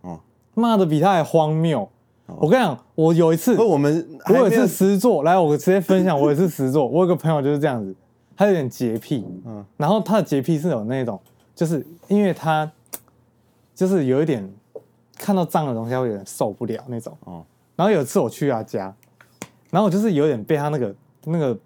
[0.00, 0.18] 哦，
[0.54, 1.88] 骂的比他还荒谬。
[2.26, 7.94] 我跟你讲，我有一次，我们我有一次实作，来，我直接分享，我有一次实作， 我有个朋友就是这样子，
[8.36, 11.20] 他有点洁癖，嗯，然后他的洁癖是有那种，
[11.54, 12.68] 就是因为他。
[13.74, 14.46] 就是有一点
[15.16, 17.16] 看到脏的东西，会有点受不了那种。
[17.24, 17.44] 哦，
[17.76, 18.94] 然后有一次我去他家，
[19.70, 21.56] 然后我就是有点被他那个那个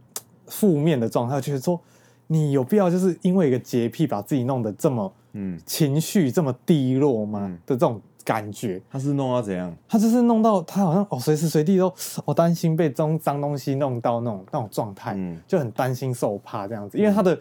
[0.47, 1.81] 负面的状态，觉得说
[2.27, 7.40] 你有必要就是因为一个洁癖把自己弄得这么嗯情绪这么低落吗？
[7.67, 8.81] 的这种感觉。
[8.90, 9.75] 他是弄到怎样？
[9.88, 11.93] 他就是弄到他好像哦随时随地都
[12.25, 17.38] 我担心被脏脏东西弄到那种那种状态，嗯，就很担心受怕这样子，因为他的。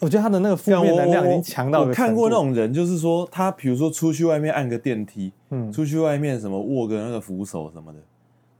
[0.00, 7.98] 我觉得他的那个负面能量已经强到看过那种人，就是说他，比如说出去外面按个电梯，嗯，出去外面什么握个那个扶手什么的，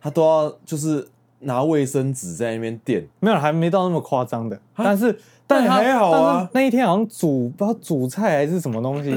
[0.01, 1.07] 他都要就是
[1.38, 3.07] 拿卫生纸在那边垫。
[3.20, 4.61] 没有，还没到那么夸张的。
[4.74, 6.51] 但是，但还好啊。
[6.53, 9.11] 那一天好像煮不知道煮菜还是什么东西，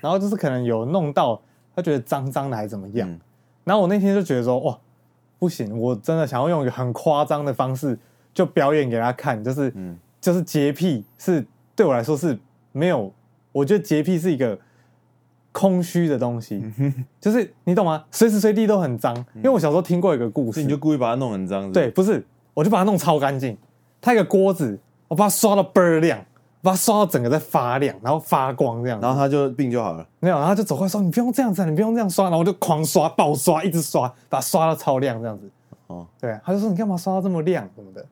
[0.00, 1.40] 然后就是可能有弄到，
[1.76, 3.08] 他觉得脏脏的还是怎么样。
[3.62, 4.76] 然后我那天就觉得说，哇，
[5.38, 7.96] 不行，我真的想要用一个很夸张的方式，
[8.34, 11.46] 就表演给他看，就是嗯，就是洁癖是。
[11.78, 12.36] 对我来说是
[12.72, 13.12] 没有，
[13.52, 14.58] 我觉得洁癖是一个
[15.52, 16.60] 空虚的东西，
[17.20, 18.04] 就是你懂吗？
[18.10, 19.14] 随时随地都很脏。
[19.36, 21.70] 因为我小时候听过一个故事，你就故意把它弄很脏？
[21.70, 23.56] 对，不是，我就把它弄超干净。
[24.00, 26.18] 它一个锅子，我把它刷到倍儿亮，
[26.62, 30.04] 把它刷到整个在发亮，然后发光这样，然后他就病就好了。
[30.18, 35.48] 没有，然后他就走过来说：“你不用这样子，你不用这样刷。”然后我就狂刷、暴刷，一直刷，把它刷到超亮这样子。
[35.86, 38.04] 哦，对，他就说：“你干嘛刷到这么亮什么的？”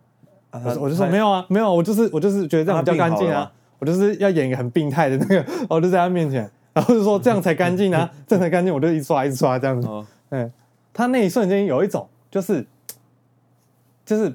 [0.80, 9.88] 我就说没有啊，没有，我就是我就是觉得这样比较干净啊，我就是要演一个很病态的那个，我 就在他面前，然后就说这样才干净啊，这样才干净，我就一刷一刷这样子。
[10.30, 10.52] 嗯，
[10.92, 12.66] 他那一瞬间有一种就是
[14.04, 14.32] 就是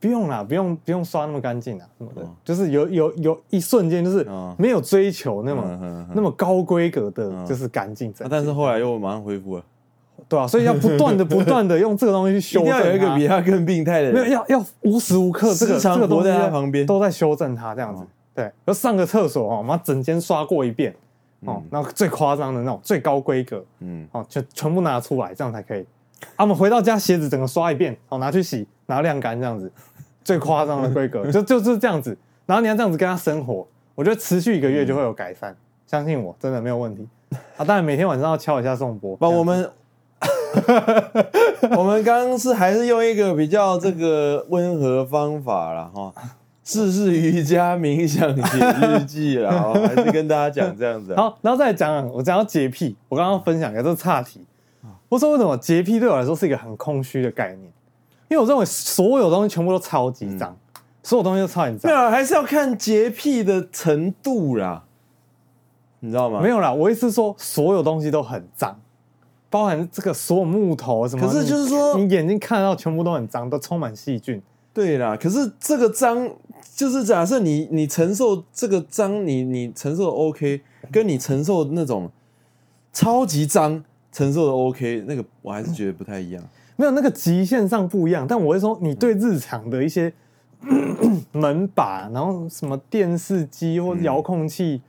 [0.00, 4.26] 不用啦，不用不用刷那么干净啊什么的，就是有有有一瞬间就是
[4.56, 8.12] 没有追求那么那么高规格的，就是干净。
[8.30, 9.62] 但是后来又马上恢复了。
[10.28, 12.80] 对啊，所以要不断的、不断的用这个东西去修正 它。
[12.80, 18.04] 要有一个比他更病态的人，没有要要无时无刻这个这个东西在他旁边都在修正他这样子。
[18.34, 20.94] 对，要上个厕所哦，我们整间刷过一遍
[21.40, 25.80] 哦，然后最夸张的那种最高规格，嗯，哦，全全部拿出来，这样才可以。
[26.36, 29.72] 啊，我们回到家鞋子整个刷一遍，哦，拿去洗，拿晾干这样子，
[30.22, 32.16] 最夸张的规格 就就是这样子。
[32.44, 37.08] 然后你要这样子跟他生活，我觉得持续一个月就会有改善，相信我，真的没有问题。
[37.56, 39.68] 啊，当然每天晚上要敲一下宋波， 把我们。
[41.76, 46.12] 我们刚刚是还是用一个比较这个温和方法了哈，
[46.64, 51.14] 试试瑜伽、冥想、写日记了， 还是跟大家讲这样子。
[51.14, 54.44] 好，然后再讲，我讲到洁癖，我刚刚分享一个这是岔题。
[55.08, 57.72] 我说为什么洁癖对我来说是一个很空虚的概念？
[58.28, 60.54] 因为我认为所有东西全部都超级脏，
[61.02, 61.90] 所有东西都超级脏。
[61.90, 64.84] 对啊，还是要看洁癖的程度啦，
[66.00, 66.40] 你知道吗？
[66.42, 68.78] 没有啦，我意思是说所有东西都很脏。
[69.50, 74.42] 包含这个所有木头什么，可是就是说你，你眼睛看到全部都很脏，都充满细菌。
[74.74, 76.30] 对啦，可是这个脏
[76.76, 80.60] 就是假设你你承受这个脏，你你承受的 OK，
[80.92, 82.10] 跟你承受那种
[82.92, 83.82] 超级脏
[84.12, 86.42] 承受的 OK，那个我还是觉得不太一样。
[86.76, 90.12] 没有那个极限上不一样，但我会说，你对日常的一些、
[90.60, 94.82] 嗯、门把，然后什么电视机或遥控器，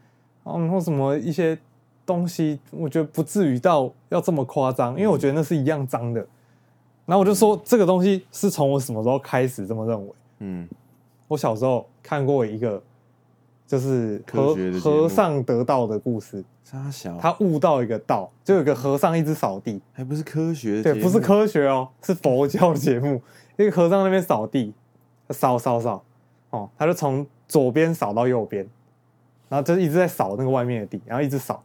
[0.44, 1.58] 嗯、然后什么一些。
[2.06, 6.20] 东西我觉得不至于到要这么夸张，因为我觉得那是一样脏的。
[7.06, 10.14] 然后我就说这个东西是从我什么时候开始这么认为？
[10.40, 10.70] 嗯，
[11.28, 12.82] 我小时候看过一个
[13.66, 16.44] 就是和和尚得道的故事。
[17.20, 20.84] 他悟到一个道，就有个和尚一直扫地，还不是科学？
[20.84, 23.20] 对，不是科学哦，是佛教的节目。
[23.58, 24.72] 一个和尚那边扫地，
[25.32, 26.04] 扫扫扫，
[26.52, 28.70] 哦，他就从左边扫到右边，
[29.50, 31.64] 然后就一直在扫那个外面的地，然后一直扫。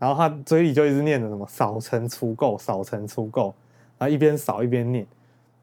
[0.00, 3.52] 然后他嘴里就一直念着什么“扫尘除垢，扫尘除垢”，
[3.98, 5.06] 然后一边扫一边念，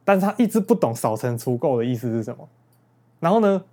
[0.05, 2.47] 但是他一直不懂“扫尘除垢”的意思是什么。
[3.19, 3.63] 然后呢，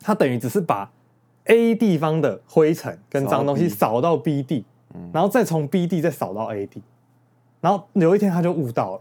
[0.00, 0.92] 他等于只是把
[1.44, 4.66] A 地方的灰尘跟脏东西扫到 B 地，
[5.14, 6.82] 然后再从 B 地再扫到 A 地。
[7.62, 9.00] 然后有一天他就悟到了，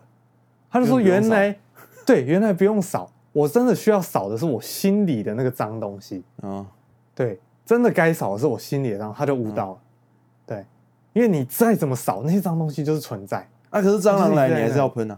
[0.71, 1.57] 他就说：“原来
[2.05, 6.65] 对，原来不用扫，我真的需要扫的是我心里的那个脏东西啊。
[7.13, 9.77] 对，真的该扫的是我心里的，然后他就悟到了。”
[11.15, 13.47] 因为你再怎么扫，那些脏东西就是存在。
[13.69, 15.17] 啊，可是蟑螂来，你还是要喷啊！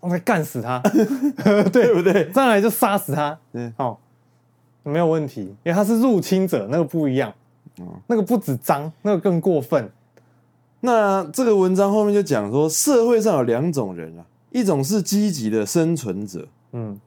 [0.00, 0.78] 我该干死它，
[1.70, 2.30] 对不对？
[2.32, 3.98] 蟑螂来就杀死它，嗯，哦，
[4.82, 7.30] 没有问题，因为它是入侵者，那个不一样。
[7.78, 9.90] 嗯，那个不止脏，那个更过分。
[10.80, 16.98] 那这个文章后面就讲说，社会上有两种人啊，一种是积极的生存者，嗯，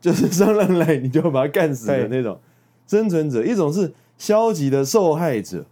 [0.00, 2.38] 就是蟑螂来你就把它干死的那种
[2.86, 5.64] 生存者；一种是消极的受害者，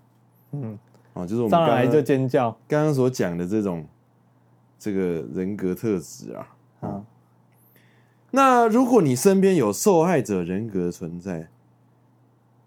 [0.53, 0.79] 嗯。
[1.15, 3.87] 哦，就是我们上来就尖叫，刚刚所讲的这种
[4.81, 6.49] 这个人格特质啊。
[6.81, 7.05] 啊，
[8.33, 11.49] 那如果你身边有受害者人格存在，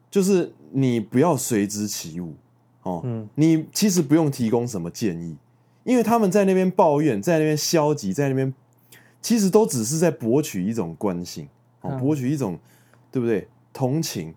[0.09, 2.35] 就是你不要随之起舞
[2.83, 3.01] 哦。
[3.03, 5.35] 嗯，你其实不用提供什么建议，
[5.83, 8.53] 因为他们在那边抱怨，在那边消极，在那边
[9.21, 11.49] 其实都只是在博取一种关心
[11.81, 12.57] 哦，博取一种
[13.11, 13.49] 对不对？
[13.73, 14.33] 同情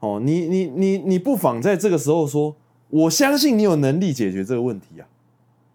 [0.00, 0.18] 哦。
[0.18, 2.56] 你你你你不妨在这个时候说。
[2.90, 5.06] 我相信你有能力解决这个问题啊，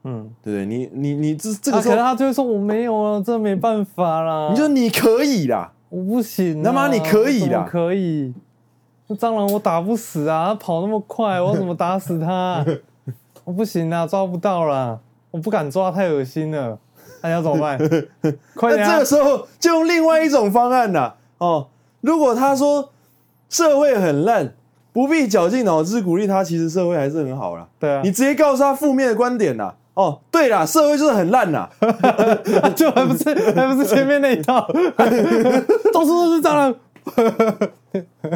[0.03, 0.65] 嗯，对不对？
[0.65, 4.49] 你你你这这个时候，他就会说我没有啊，这没办法啦。
[4.51, 6.63] 你说你可以啦，我不行。
[6.63, 8.33] 他妈你可以啦，可以。
[9.07, 12.65] 那蟑螂我打不死啊，它跑那么快，我怎么打死它？
[13.43, 14.99] 我不行啊，抓不到啦，
[15.31, 16.79] 我不敢抓，太恶心了。
[17.21, 17.77] 那你要怎么办？
[18.55, 18.87] 快点！
[18.87, 21.15] 那这个时候就用另外一种方案啦。
[21.39, 21.67] 哦，
[22.01, 22.91] 如果他说
[23.49, 24.53] 社会很烂。
[24.99, 27.65] 不必绞尽脑汁鼓励他，其实社会还是很好啦。
[27.79, 29.73] 对啊，你直接告诉他负面的观点啦。
[29.93, 31.69] 哦，对啦，社会就是很烂啦，
[32.75, 34.67] 就还不是还不是前面那一套，
[35.93, 36.75] 到处都是蟑螂。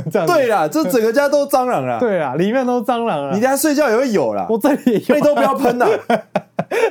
[0.10, 2.00] 这 样对啦，这整个家都蟑螂啦。
[2.00, 3.32] 对啊，里面都是蟑螂啊。
[3.36, 4.48] 你家睡觉也会有啦。
[4.50, 5.86] 我这里也有，你都不要喷啦。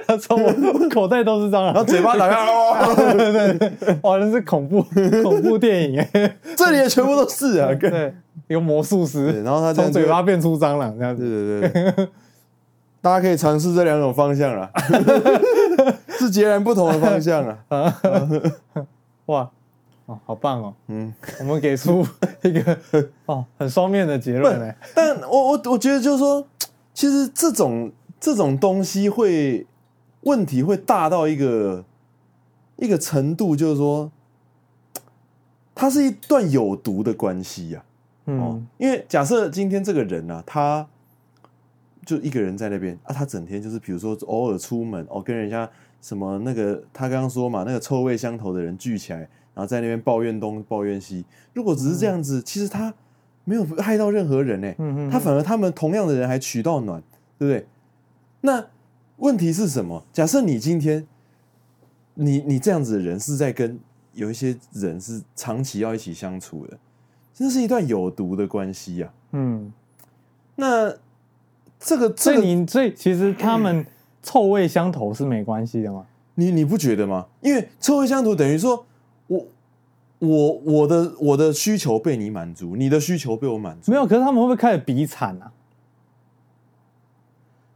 [0.06, 0.52] 他从我
[0.90, 4.84] 口袋都是蟑螂，然后嘴巴打开，哦，对对对，哇，那是恐怖
[5.22, 8.14] 恐怖电影哎，这里也全部都是啊，对。
[8.52, 12.08] 一个魔术师，然后他从嘴巴变出蟑螂这样子，对对对，
[13.00, 14.70] 大家可以尝试这两种方向啦，
[16.18, 17.64] 是截然不同的方向啊！
[19.26, 19.50] 哇，
[20.04, 22.06] 哦，好棒哦，嗯， 我们给出
[22.42, 22.78] 一个
[23.24, 26.46] 哦很双面的结论哎，但我我我觉得就是说，
[26.92, 27.90] 其实这种
[28.20, 29.66] 这种东西会
[30.20, 31.84] 问题会大到一个
[32.76, 34.12] 一个程度，就是说，
[35.74, 37.90] 它是一段有毒的关系呀、啊，
[38.26, 40.86] 嗯、哦，因为假设今天这个人呢、啊，他
[42.04, 45.68] 就一个人在那边啊，他整天就是比如说偶尔出门哦，跟人家
[46.00, 49.28] 什么那个他刚刚说嘛，那个臭味相投的人聚起来。
[49.54, 52.94] 然后在那边抱怨东抱怨西，如果只是这样子，嗯、其实他
[53.44, 55.10] 没有害到任何人呢。
[55.10, 57.02] 他反而他们同样的人还取到暖，
[57.38, 57.66] 对不对？
[58.40, 58.64] 那
[59.18, 60.06] 问题是什么？
[60.10, 61.06] 假设你今天
[62.14, 63.78] 你你这样子的人是在跟
[64.14, 66.78] 有一些人是长期要一起相处的，
[67.34, 69.32] 这是一段有毒的关系呀、啊。
[69.32, 69.72] 嗯，
[70.56, 70.90] 那
[71.80, 73.84] 这个，这个、所以你所以其实他们
[74.22, 76.06] 臭味相投是没关系的吗？
[76.34, 77.26] 你你不觉得吗？
[77.40, 78.84] 因为臭味相投等于说。
[79.28, 79.46] 我
[80.18, 84.06] 我我的我的需求被你满足，你的需求被我满足，没有。
[84.06, 85.50] 可是他们会不会开始比惨啊？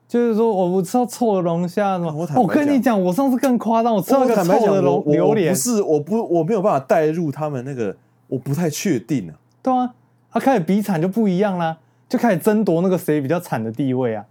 [0.07, 2.13] 就是说，我不吃到臭的龙虾吗？
[2.15, 5.55] 我我跟你讲，我上次更夸张，我吃到一个臭的龙榴莲。
[5.55, 7.97] 不是，我不我没有办法带入他们那个，
[8.29, 9.35] 我不太确定啊。
[9.67, 9.93] 对啊，
[10.31, 11.77] 他开始比惨就不一样啦，
[12.09, 14.25] 就开始争夺那个谁比较惨的地位啊。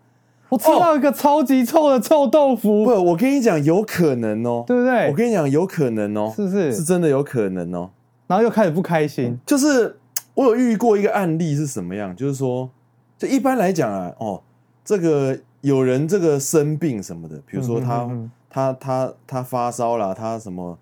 [0.47, 5.09] 我吃到一个超级臭的臭豆腐，不，我跟你讲，有可能哦，对不对？
[5.09, 6.73] 我跟你讲，有可能哦，是不是？
[6.73, 7.89] 是真的有可能哦。
[8.27, 9.97] 然后又开始不开心，就是
[10.35, 12.15] 我有遇过一个案例是什么样？
[12.15, 12.69] 就是说，
[13.17, 14.41] 就一般来讲啊，哦，
[14.85, 20.77] 这个有人这个生病什么的，比如说他嗯嗯嗯他他他发烧了，他什么，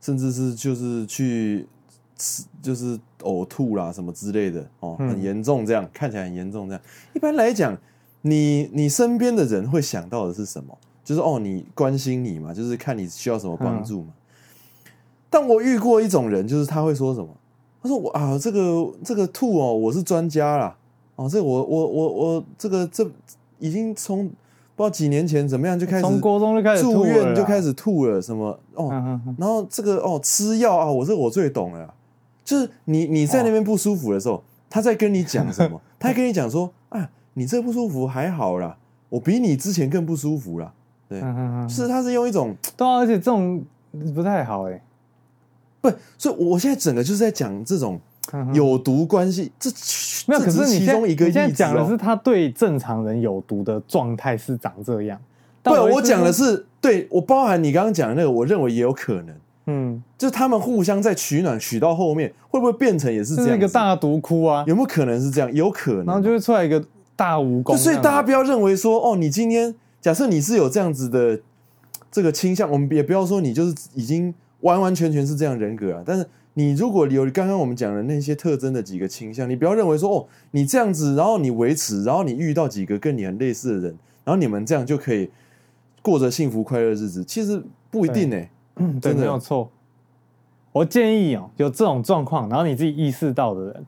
[0.00, 1.66] 甚至是就是去吃
[2.60, 6.82] 就是呕吐啦什么之类的哦，很严重，这样看起来很严重，这样
[7.14, 7.76] 一般来讲。
[8.24, 10.78] 你你身边的人会想到的是什么？
[11.02, 14.10] 就是哦，你关心你嘛，就是看你需要什么帮助嘛。
[14.14, 14.92] 嗯、
[15.28, 17.26] 但我遇过一种人，就是他会说什么？
[17.82, 20.76] 他说我啊，这个这个吐哦，我是专家啦。
[21.16, 23.04] 哦，这个、我我我我这个这
[23.58, 24.28] 已经从
[24.76, 28.88] 不知道几年前怎么样就开始从高中就开始住院就开始吐了什么哦，
[29.36, 31.92] 然后这个哦吃药啊，我这个我最懂了。
[32.44, 35.80] 就是你你在那边不舒服的时候，哦、他在跟你讲什么？
[35.98, 37.08] 他跟你讲说啊。
[37.34, 38.76] 你这不舒服还好啦，
[39.08, 40.70] 我比你之前更不舒服啦。
[41.08, 41.18] 对，
[41.66, 43.64] 是他是用一种，对啊，而且这种
[44.14, 44.82] 不太好哎，
[45.80, 47.98] 不，所以我现在整个就是在讲这种
[48.52, 49.70] 有毒关系，这
[50.26, 55.18] 没有，可是其中一个，你现在讲的是他对正常人有毒的状态是长这样，
[55.62, 59.34] 对，我讲的是对我包含你刚刚讲的那个，我认为也有可能，
[59.66, 64.64] 嗯，就是他们互相在取暖，取到后面会不会变成也是这样，一个大毒窟啊？
[64.66, 65.52] 有没有可能是这样？
[65.52, 66.84] 有可能，然后就会出来一个。
[67.14, 71.38] 大蜈蚣，所以大家不要认为说哦，你今天假设你是有这样子的
[72.10, 76.02] 这个倾向，我们也不要说你就是已经完完全全是这样人格啊。
[76.04, 85.30] 但是你如果有刚刚我们讲的那些特征的几个倾向，你不要认为说哦，你这样子，然后你维持，然后你遇到几个跟你很类似的人，然后你们这样就可以
[86.00, 87.22] 过着幸福快乐日子。
[87.22, 89.70] 其实不一定呢、欸，嗯，对，没有错。
[90.72, 93.86] 我建议哦，有这种状况，然后你自己意识到的人。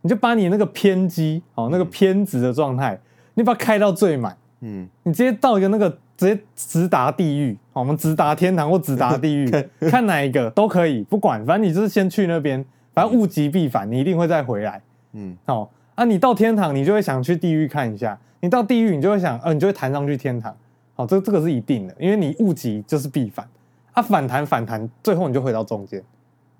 [0.00, 3.00] 你就把你那个偏激哦，那个偏执的状态，
[3.32, 9.50] 你把它开到最满，嗯，你直接到一个那个直接直达地狱，我们直达天堂或直达地狱，
[9.88, 12.62] 看哪一个都可以，不管，反正你就是先去那边，
[12.92, 14.82] 反正物极必反，你一定会再回来，
[15.14, 20.54] 嗯，哦，啊，你到天堂，你就会想去地狱看一下，你到地狱，你就会想，呃，你就会弹上去天堂，
[20.94, 23.48] 好，这这个是一定的，因为你物极就是必反，
[23.94, 26.00] 啊，反弹反弹，最后你就回到中间，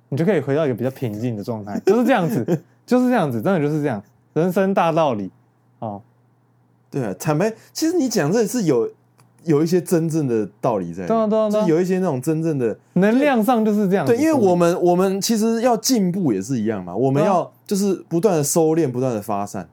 [0.08, 2.62] 你就可以回到一个比较平静的状态，就是这样子。
[2.86, 4.04] 就是这样子，真的就是这样，
[4.34, 5.30] 人生大道理
[5.78, 6.02] 哦。
[6.90, 8.86] 对啊，坦白，其实你讲这是有
[9.44, 14.04] 有一些真正的道理在，对啊对啊，就是有一些那种真正的能量上就是这样。
[14.04, 19.66] 对，因为我们我们其实要进步也是一样嘛，我们要就是不断的收敛，不断的发散。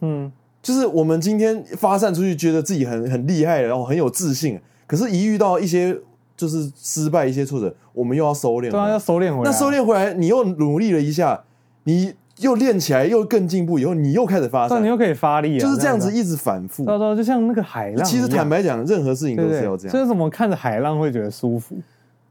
[0.00, 5.94] 嗯，就是我们今天发散出去，觉得自己很很厉害，然后很有自信，可是，一遇到一些
[6.36, 9.50] 就是失败、一些挫折，我们又要收敛，对啊，要收敛回来。
[9.50, 11.44] 那收敛回来，你又努力了一下，
[11.84, 12.14] 你。
[12.40, 16.84] 又练起来，又更进步，以后你又开始发散，你又可以发力，就是这样子一直反复。
[16.84, 18.04] 对对，就像那个海浪。
[18.04, 19.90] 其实坦白讲，任何事情都是要这样。
[19.92, 21.76] 所以怎么看着海浪会觉得舒服？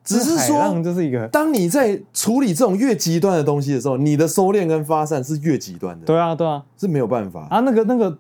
[0.04, 1.26] 只是说，就是一个。
[1.30, 6.06] 当你在处理这种越极端的东西的时候，你的收敛跟发散是越极端的。
[6.06, 7.62] 对啊，对啊，是没有办法啊。
[7.62, 8.14] 那个那个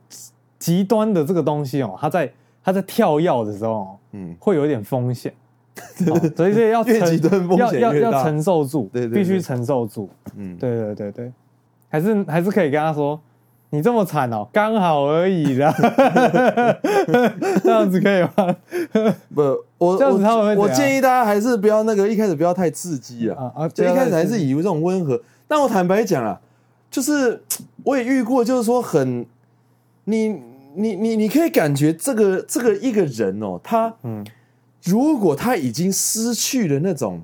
[0.57, 2.31] 极端的这个东西哦，它在
[2.63, 5.33] 它在跳跃的时候，嗯，会有一点风险。
[6.35, 10.09] 所以这要越极端风险要要要承受住，对，必须承受住。
[10.35, 11.31] 嗯，对对对对。
[11.89, 13.19] 还是还是可以跟他说，
[13.69, 15.71] 你这么惨哦，刚好而已啦。
[17.63, 18.55] 这样子可以吗？
[19.33, 19.41] 不，
[19.77, 23.67] 我这样子他们会我我建议大家还是不要那个一开始不要太刺激啊啊！
[23.69, 25.21] 就一开始还是以为这种温和。
[25.47, 26.39] 但我坦白讲啊，
[26.89, 27.43] 就是
[27.83, 29.25] 我也遇过，就是说很
[30.05, 30.29] 你
[30.75, 34.25] 你你你可以感觉这个这个一个人哦，他嗯，
[34.83, 37.23] 如果他已经失去了那种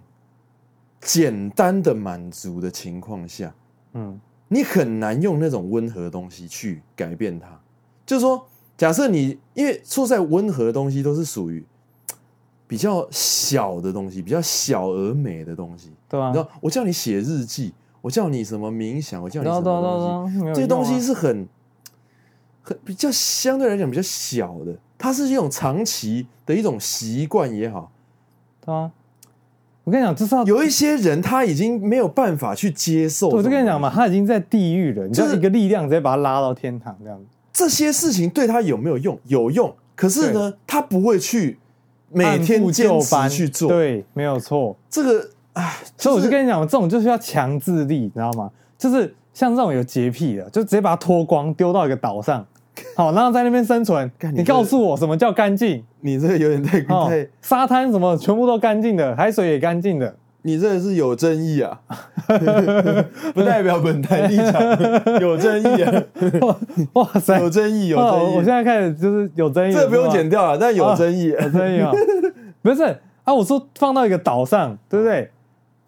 [1.02, 3.54] 简单的满足的情况下，
[3.94, 4.20] 嗯。
[4.52, 7.48] 你很难用那种温和的东西去改变他，
[8.04, 11.64] 就是说，假设你因为说在温和的东西都是属于
[12.66, 21.48] 比较小的东西，比较小而美的东西，对啊，你知道，我叫你写日记，我叫你什么冥想，我叫你什么东西，这些东西是很
[22.64, 27.90] 很比较相对来讲比较小的，它是一种长期的一种习惯也好，
[28.64, 28.92] 对啊。
[29.86, 33.30] 我跟你讲，至少有一些人他已经没有办法去接受。
[33.30, 37.26] 我就跟你讲嘛，他已经在地狱了，你就是一个力量直接把他拉到天堂这样子。
[37.52, 39.18] 这些事情对他有没有用？
[39.24, 41.58] 有用，可是呢，他不会去
[42.12, 43.70] 每天坚持去做。
[43.70, 44.78] 对，没有错。
[44.92, 48.52] 这个，哎，所以我就跟你讲，这种就是要强制力，你知道吗？
[48.78, 52.46] 就是像这种有洁癖的，就直接把他脱光，丢到一个岛上。
[52.96, 54.12] 好，然后在那边生存。
[54.34, 55.84] 你告诉我什么叫干净？
[56.02, 60.16] 你这个有点太太沙滩什么全部都干净的，海水也干净的。
[60.42, 61.78] 你这个是有争议啊，
[63.34, 64.62] 不代表本台立场。
[65.20, 66.04] 有争议啊！
[66.94, 68.36] 哇塞，有争议，有争议。
[68.38, 71.92] 我现在开始就是有争议，这个不用剪掉了，但有争议，有争议啊！
[72.62, 72.84] 不是
[73.26, 75.30] 啊，我说放到一个岛上，对不对？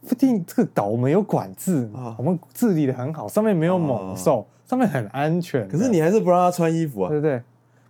[0.10, 4.46] 不定这个岛我们有管制，我们治理的很好，上面没有猛兽。
[4.72, 7.10] 上面很安全，可是你还是不让他穿衣服啊？
[7.10, 7.42] 对不对？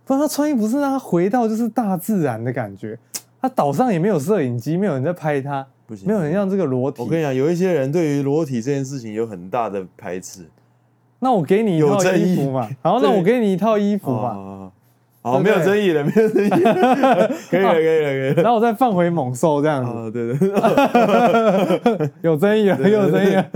[0.04, 2.98] 不让他穿衣服是让他回到就是大自然的感觉。
[3.40, 7.00] 他岛上也没有摄影机，没有人在拍他，不行，没有人让这个裸体。
[7.00, 10.40] 我跟你讲，有一些人对于裸体这件事情有很大的排斥。
[11.20, 14.72] 那我给你一套衣服嘛，然后那我给你一套衣服嘛。
[15.22, 18.42] 好，没有争议了，没有争议了， 可以了，可以了，可以了。
[18.42, 20.10] 然后我再放回猛兽这样子。
[20.10, 23.46] 对对， 有争议了，有争议了，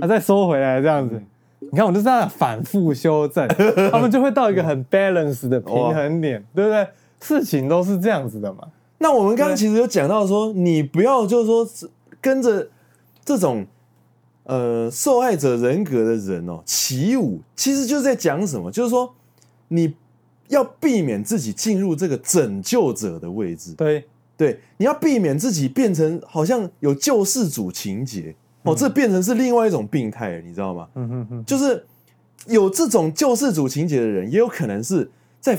[0.00, 1.22] 他 再收回来这样子。
[1.72, 3.46] 你看，我就这样反复修正，
[3.90, 6.88] 他们就会到一个很 balance 的平衡点，对不对？
[7.20, 8.66] 事情都是这样子的嘛。
[8.98, 11.88] 那我们刚刚其实有讲到说，你不要就是说
[12.20, 12.68] 跟着
[13.24, 13.64] 这种
[14.44, 18.70] 呃受害者人格的人哦起舞，其实就是在讲什么？
[18.70, 19.14] 就是说
[19.68, 19.94] 你
[20.48, 24.04] 要避免自己进入这个拯救者的位置，对
[24.36, 28.34] 对，你要避免自己变成好像有救世主情节。
[28.62, 30.86] 哦，这变成是另外一种病态，你知道吗？
[30.94, 31.82] 嗯哼哼，就是
[32.46, 35.58] 有这种救世主情节的人，也有可能是在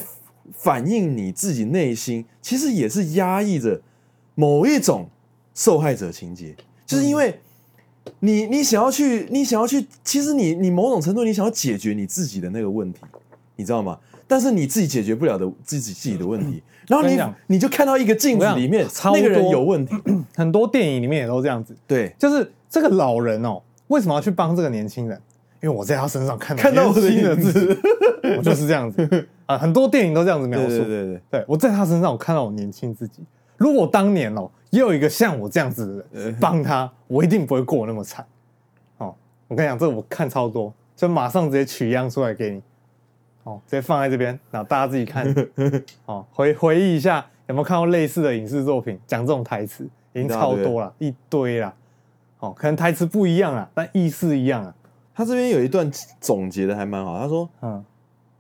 [0.54, 3.82] 反映你自己内心，其实也是压抑着
[4.36, 5.10] 某一种
[5.56, 7.40] 受害者情节，就是因为
[8.20, 13.00] 你你想要去，你想要去，其实你你某种程度你想要解决你自己的那个问题，
[13.56, 13.98] 你知道吗？
[14.28, 19.96] 但是你自己解决不了的自己自己的问题，然后你你就看到一个镜子里面那个人有问题，
[20.36, 22.52] 很多电影里面也都这样子，对，就是。
[22.72, 25.22] 这个老人哦，为什么要去帮这个年轻人？
[25.62, 27.82] 因为我在他身上看到看到我的新的自己，
[28.38, 29.58] 我就是这样子啊。
[29.58, 30.70] 很多电影都这样子描述。
[30.70, 33.22] 对对对对，对我在他身上，我看到我年轻自己。
[33.58, 38.26] 如果当年哦，也有一个像我这样子的人帮他，我一定不会过那么惨。
[38.98, 39.14] 哦，
[39.50, 42.64] 我跟你讲，这个我看超多，所以马上直接取样出来给你。
[43.44, 45.28] 哦，直接放在这边，然后大家自己看。
[46.08, 49.84] 哦，回回忆一下，有没有看过类似的影视作品讲这种台词？
[50.14, 51.72] 已经超多了，一堆了。
[52.42, 54.76] 哦，可能台词不一样啊，但意思一样啊。
[55.14, 55.90] 他这边有一段
[56.20, 57.84] 总结的还蛮好，他说：“嗯，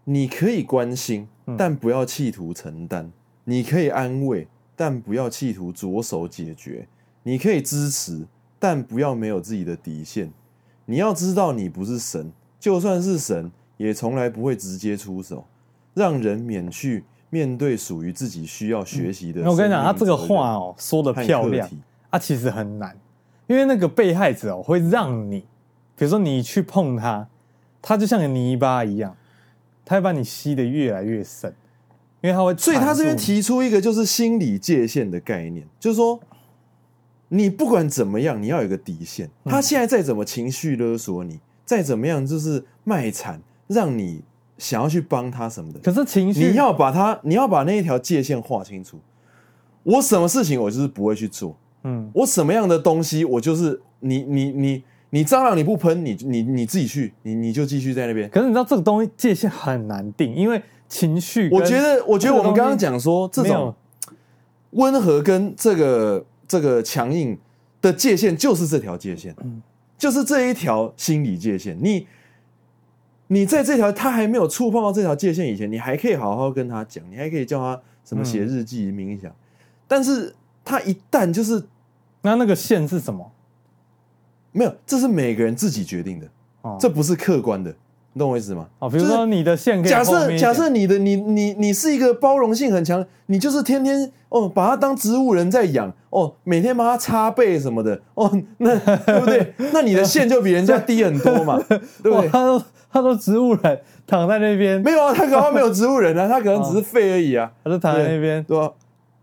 [0.05, 1.27] 你可以关心，
[1.57, 3.05] 但不要企图承担；
[3.43, 6.87] 你可以安慰，但不要企图着手解决；
[7.23, 8.25] 你可以支持，
[8.57, 10.31] 但不要没有自己的底线。
[10.85, 15.45] 你要知道，你不是神，就算是神，也从来不会直接出手，
[15.93, 21.69] 让人免去面对属于自己需要学习的。”我跟你讲，他这个话哦，说的漂亮，
[22.09, 22.97] 他其实很难。
[23.51, 25.41] 因为那个被害者哦，会让你，
[25.97, 27.27] 比如说你去碰他，
[27.81, 29.13] 他就像个泥巴一样，
[29.83, 31.53] 他会把你吸得越来越深，
[32.21, 32.55] 因为他会。
[32.55, 36.17] 所以他这边提出一个就是心理界限的概念，就是说，
[37.27, 39.29] 你不管怎么样，你要有个底线。
[39.43, 44.23] 他现在再怎么情绪勒索你，再怎么样就是卖惨，让你
[44.57, 45.79] 想要去帮他什么的。
[45.81, 48.97] 可是情绪，你要把他，你要把那一条界限划清楚。
[49.83, 51.57] 我什么事情我就是不会去做。
[51.83, 58.29] 嗯，我什么样的东西，我就是你你你你蟑螂你不喷，你你你自己去，你你就继续在那边。
[58.29, 61.49] 可是你知道这个东西界限很难定，因为情绪。
[61.51, 63.73] 我觉得，我觉得我们刚刚讲说这种
[64.71, 67.37] 温和跟这个这个强硬
[67.81, 69.61] 的界限，就是这条界限，嗯，
[69.97, 71.77] 就是这一条心理界限。
[71.81, 72.07] 你
[73.27, 79.33] 你在这条他还没有触碰到这条界限以前，你还可以好好跟他讲，你还可以叫他什么写日记、冥想。
[79.87, 80.33] 但是
[80.63, 81.63] 他一旦就是，
[82.21, 83.31] 那那个线是什么？
[84.51, 86.27] 没有，这是每个人自己决定的，
[86.61, 87.73] 哦、这不是客观的。
[88.13, 88.67] 你懂我意思吗？
[88.79, 99.53] 哦，比如说你的线，假设假设你的你你你是一个包容性很强，你就是天天哦把它当植物人在养哦，每天帮它擦背什么的哦， 那对不对？
[99.71, 101.57] 那你的线就比人家低很多嘛，
[102.03, 102.27] 对不对？
[102.27, 108.69] 他说他说植物人躺在那边，没有啊，他可能没有植物人啊，他可能只是废而已啊，他就躺在那边，对吧？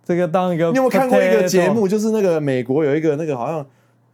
[0.08, 1.86] 这个当一个，你有没有看过一个节目？
[1.86, 3.64] 就是那个美国有一个那个好像。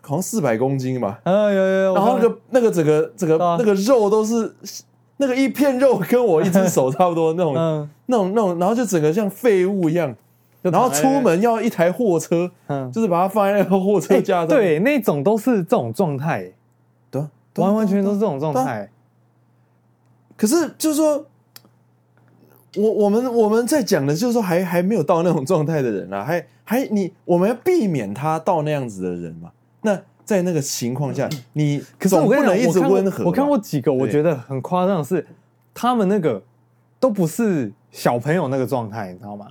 [0.07, 4.55] 好像四百公斤吧，啊有有有，然后那个那个整个整个那个肉都是
[5.17, 7.55] 那个一片肉跟我一只手差不多那种
[8.05, 10.15] 那种那种，然后就整个像废物一样，
[10.61, 16.53] 然后出门要一台货车，嗯，就是把它放在那个货车架上，对，那种都是这种状态，
[17.11, 17.23] 对，
[17.55, 18.91] 完完全全都是这种状态。
[20.37, 21.25] 可是就是说，
[22.77, 29.51] 我我们我们在讲的就是说还还没有到那种状态的人啊，还还你我们要避免他到那样子的人嘛。
[29.83, 33.25] 那在那个情况下，你可是我不能一直温和。
[33.25, 35.27] 我看过几个，我觉得很夸张的是，
[35.75, 36.43] 他们那个
[36.99, 39.49] 都不是小朋友那个状态，你知道吗？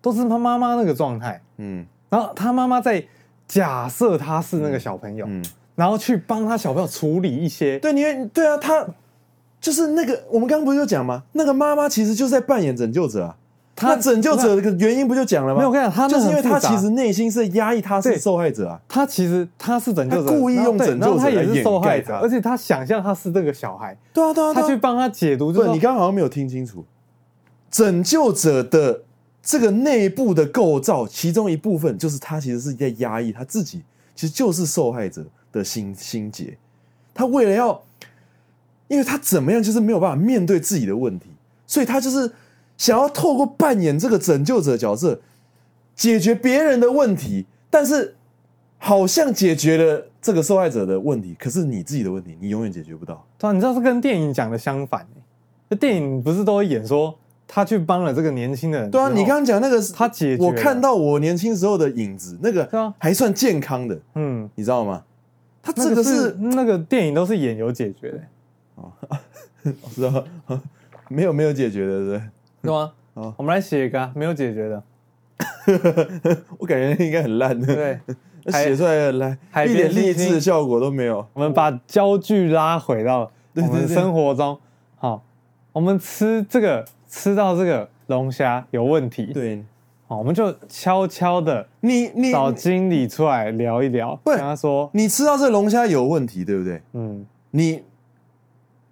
[0.00, 1.40] 都是他妈妈那个状态。
[1.56, 3.04] 嗯，然后他妈妈在
[3.48, 5.44] 假设他是那个小朋友，嗯，
[5.74, 7.78] 然后去帮他小朋友处理一些。
[7.80, 8.86] 对，因为对啊，他
[9.62, 11.22] 就是那个我们刚刚不是就讲吗？
[11.32, 13.36] 那个妈妈其实就是在扮演拯救者啊。
[13.74, 15.58] 他拯救者的原因不就讲了吗？
[15.58, 18.78] 没有，我跟你讲，他就是因为他其实内心是压抑，他是受害者啊。
[18.86, 23.96] 他其实他是拯救者，故意用拯救者来掩盖他，而且他想象他是这个小孩。
[24.12, 25.50] 对啊，对啊，他去帮他解读。
[25.50, 26.84] 对，你刚刚好像没有听清楚，
[27.70, 29.02] 拯救者的
[29.42, 33.82] 这个内部的构造，其中一部分就是他其实是在压抑他自己，
[34.14, 36.56] 其实就是受害者的心心结。
[37.14, 37.82] 他为了要，
[38.92, 41.26] 因为他怎么样，就是没有办法面对自己的问题，
[41.66, 42.30] 所以他就是。
[42.78, 45.20] 想要透过扮演这个拯救者角色，
[45.94, 48.16] 解决别人的问题，但是
[48.78, 53.24] 好像解决了这个受害者的问题，可是你自己的问题，你永远解决不到。
[53.38, 55.06] 对啊，你知道是跟电影讲的相反。
[55.68, 57.16] 那电影不是都会演说
[57.46, 58.90] 他去帮了这个年轻的人？
[58.90, 63.96] 对啊，你刚刚讲那个是他解决，我看到我年轻时候的影子，那个还算健康的。
[64.16, 65.04] 嗯，你知道吗？
[65.62, 68.20] 他这个是那个电影都是演有解决的。
[68.76, 68.92] 哦，
[69.82, 70.24] 我知道，
[71.08, 72.22] 没有没有解决的，对不对？
[72.62, 72.92] 是吗？
[73.14, 74.82] 哦，我们来写一个没有解决的，
[76.58, 77.66] 我感觉应该很烂的。
[77.74, 78.00] 对，
[78.50, 81.26] 写出来来一点励志的效果都没有。
[81.34, 84.58] 我们把焦距拉回到我们生活中。
[84.96, 85.22] 好，
[85.72, 89.26] 我们吃这个吃到这个龙虾有问题。
[89.26, 89.62] 对，
[90.06, 96.80] 好，我们就悄悄的，你你找经理出来聊一聊，跟他说，你吃到这个龙虾有问题，对不对？
[96.94, 97.82] 嗯，你。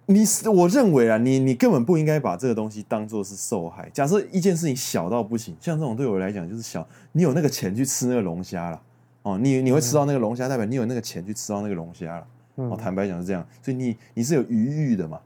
[0.07, 3.89] 你我认为啊，你你根本不应该把这个东西当做是受害。
[3.93, 8.81] 假设一件事情小到不行，像这种对我来讲就是小，你有那个钱去吃那个龙虾了，
[9.21, 12.27] 哦，你你会吃到那个龙虾，代表你有那个钱去吃到那个龙虾了。
[12.55, 15.17] 哦，坦白讲是这样，所以你你是有余裕的嘛？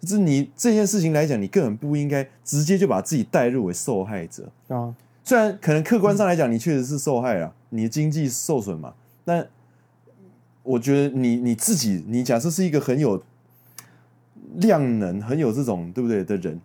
[0.00, 4.94] 就是你这件事情来讲，你根本不应该直接就把自己带入为受害者啊。
[5.22, 9.46] 虽然可能客观上来讲，你确实是受害了，你的经济受损嘛，但
[10.62, 13.22] 我觉得你你自己，你假设是一个很有。
[14.56, 16.60] 量能很有这种对不对的人，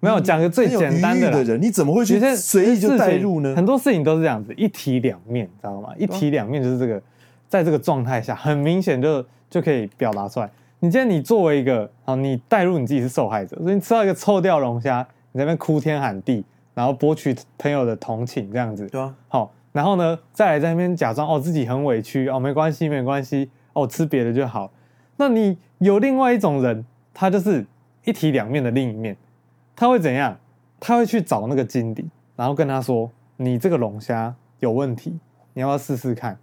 [0.00, 3.54] 没有讲个最简单的，的人，你怎么会去随意就带入呢？
[3.56, 5.90] 很多事情都是这样子，一体两面，知道吗？
[5.98, 7.02] 一体两面就是这个，
[7.48, 10.48] 在这个状态下，很明显就就可以表达出来。
[10.80, 16.44] 你今天你作为一个好，你带入你自己是受害者，所以你吃到一个臭掉龙虾，你在那边哭天喊地，
[16.74, 19.12] 然后博取朋友的同情，这样子，对啊。
[19.26, 24.70] 好，然后呢，再来在那边假装哦自己很委屈哦，没关系没关系哦，吃别的就好。
[25.16, 26.84] 那你有另外一种人。
[27.20, 27.66] 他就是
[28.04, 29.16] 一体两面的另一面，
[29.74, 30.38] 他会怎样？
[30.78, 35.18] 他会去找那个经理，然后跟他说：“你这个龙虾有问题，
[35.52, 36.38] 你要不要试试看？”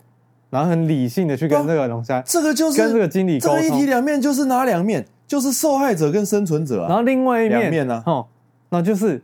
[0.52, 3.62] 然后很理性的去跟这个龙虾，这个就是跟这个经理沟通。
[3.62, 5.06] 这个一体两面就是哪两面？
[5.26, 6.90] 就是受害者跟生存者啊。
[6.90, 8.04] 然后另外一面，面呢？
[8.06, 8.28] 哦，
[8.68, 9.24] 那就是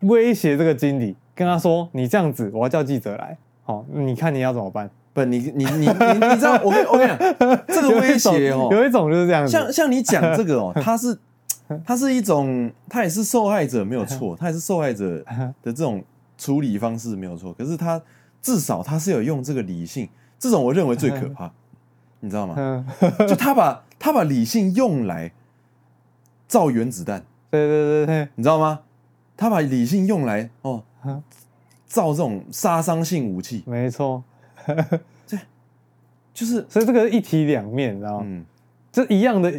[0.00, 3.38] 威胁这个经理，跟他说：“你这样子，我要叫记者来。
[3.62, 6.60] 好，你看你要怎么办？”不，你你你你你知道？
[6.62, 7.18] 我跟我跟你讲，
[7.66, 11.18] 这个威胁哦，有一种就是这样，像像你讲这个哦， 他是
[11.84, 15.22] 他是一种，他也是受害者没有错，他也是受害者
[15.62, 16.02] 的这种
[16.36, 17.52] 处理方式没有错。
[17.54, 18.00] 可是他
[18.40, 20.08] 至少他是有用这个理性，
[20.38, 21.50] 这种我认为最可怕，
[22.20, 22.84] 你知道吗？
[23.28, 25.30] 就他把他把理性用来
[26.46, 28.80] 造原子弹，对对对对，你知道吗？
[29.36, 30.82] 他把理性用来哦
[31.86, 34.22] 造这种杀伤性武器，没错。
[35.28, 35.38] 对，
[36.34, 38.26] 就是所以这个一体两面，你知道吗？
[38.26, 38.44] 嗯，
[38.92, 39.52] 这一样的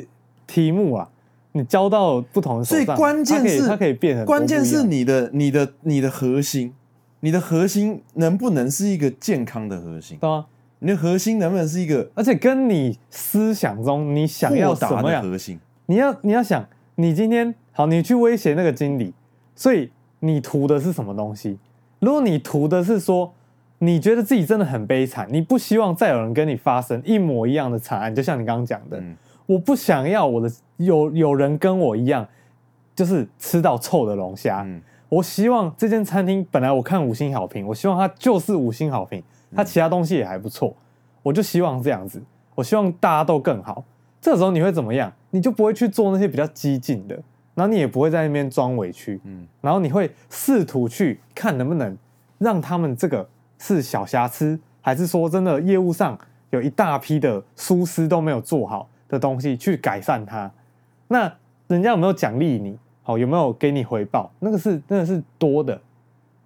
[0.48, 1.10] 题目啊，
[1.52, 6.74] 你交到不同的手所以上，关键是它可以它可以变很关键是你的你的你的核心，
[7.22, 10.18] 你的核心能不能是一个健康的核心？
[10.20, 10.46] 对啊，
[10.80, 15.60] 你的核心能不能是一个而且跟你思想中你想要什么样，核心？
[15.88, 19.14] 你要你要想，你今天好，你去威胁那个经理，
[19.56, 21.58] 所以你图的是什么东西？
[22.00, 23.34] 如果你图的是说，
[23.80, 29.16] 你觉得自己真的很悲惨，你不希望再有人跟你发生一模一样的惨案，就像你刚刚讲的，嗯
[29.46, 32.28] 我不想要我的有有人跟我一样，
[32.94, 34.64] 就是吃到臭的龙虾。
[34.66, 39.24] 嗯我希望这间餐厅本来我看五星好评，我希望它就是五星好评，
[39.56, 40.76] 它其他东西也还不错，
[41.24, 42.22] 我就希望这样子，
[42.54, 43.84] 我希望大家都更好。
[44.22, 45.12] 这时候你会怎么样？
[45.32, 47.16] 你就不会去做那些比较激进的，
[47.56, 51.98] 然后你也不会在那边装委屈，嗯然后你会试图去看能不能
[52.38, 53.28] 让他们这个
[53.60, 56.18] 是小瑕疵，还是说真的业务上
[56.50, 60.52] 有一大批的疏失都没有做好的东西去改善它。
[61.10, 61.32] 那
[61.68, 62.76] 人家有没有奖励你？
[63.04, 64.32] 好，有没有给你回报？
[64.40, 65.80] 那个是真的是多的，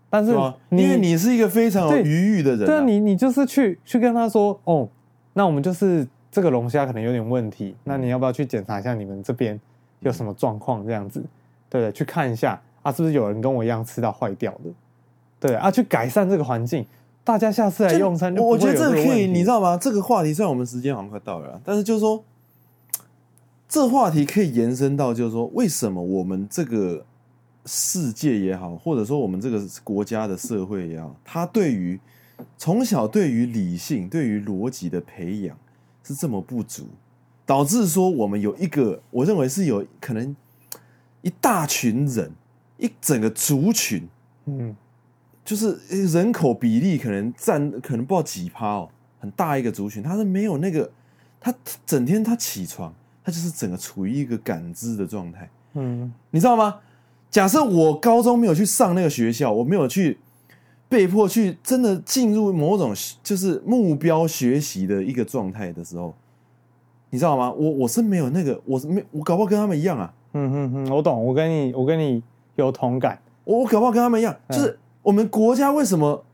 [0.09, 0.31] 但是
[0.69, 4.87] 因为你是一个非常有对余裕的人、啊，对啊，你你就是去去跟他说，哦，
[5.33, 9.59] 那我们就是这个龙虾可能有点问题，那你要不要去检查一下你们这边
[9.99, 10.85] 有什么状况？
[10.85, 11.19] 这样子，
[11.69, 11.91] 对不对？
[11.91, 14.69] 去看一下啊，是不是有人跟我一样吃到坏掉的？
[15.39, 16.85] 对啊，去改善这个环境，
[17.23, 19.77] 大家下次来用餐就我我觉得这个可以，你知道吗？
[19.77, 22.23] 这个话题虽然我们时间好像快到了，但是就是说，
[23.69, 27.05] 这个话题可以延伸到，就是说，为什么我们这个
[27.65, 31.97] 世界也好，或者说我们这个国家的社会也好，它对于
[32.57, 35.57] 从小对于理性、对于逻辑的培养
[36.03, 36.83] 是这么不足，
[37.45, 40.35] 导致说我们有一个，我认为是有可能
[41.21, 42.33] 一大群人，
[42.77, 44.09] 一整个族群，
[44.45, 44.75] 嗯，
[45.45, 45.77] 就是
[46.11, 48.89] 人口比例可能占可能不知道几趴哦，
[49.19, 50.89] 很大一个族群，他是没有那个，
[51.39, 51.53] 他
[51.85, 56.79] 整天他起床，他就是整个处于一个感知的状态，嗯，你知道吗？
[57.29, 60.19] 假设我高中没有去上那个学校，我没有去
[60.87, 66.13] 被迫去真的进入某种就是目标学习的一个状态的时候，
[67.09, 67.51] 你知道吗？
[67.51, 72.21] 我我是没有那个，我是没我搞不好跟他们一样啊，嗯嗯嗯，我懂，我跟你我跟你
[72.55, 76.25] 有同感，我我搞不好跟他们一样，嗯就是我们国家为什么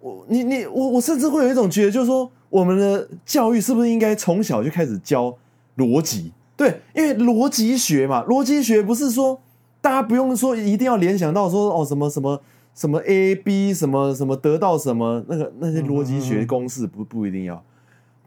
[0.00, 5.36] 我你你我我甚至会有一种觉得，就是说我们的教育是不是应该从小就开始教
[5.76, 6.32] 逻辑？
[6.56, 9.38] 对，因为逻辑学嘛，逻辑学不是说
[9.80, 12.40] 大家不用说一定要联想到说哦什么什么
[12.74, 17.62] 什么 A B 什么什么得到什么那个那些逻辑学公式不不一定要，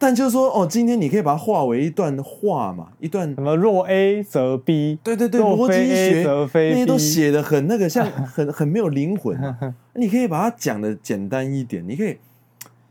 [0.00, 9.58] 但就是说哦，今天你可以把它化为一段话嘛，一段什么若 A 则 B，对对对，若逻辑非学则非那些都写的很那个，像 很很没有灵魂嘛。
[9.94, 12.16] 你可以把它讲的简单一点，你可以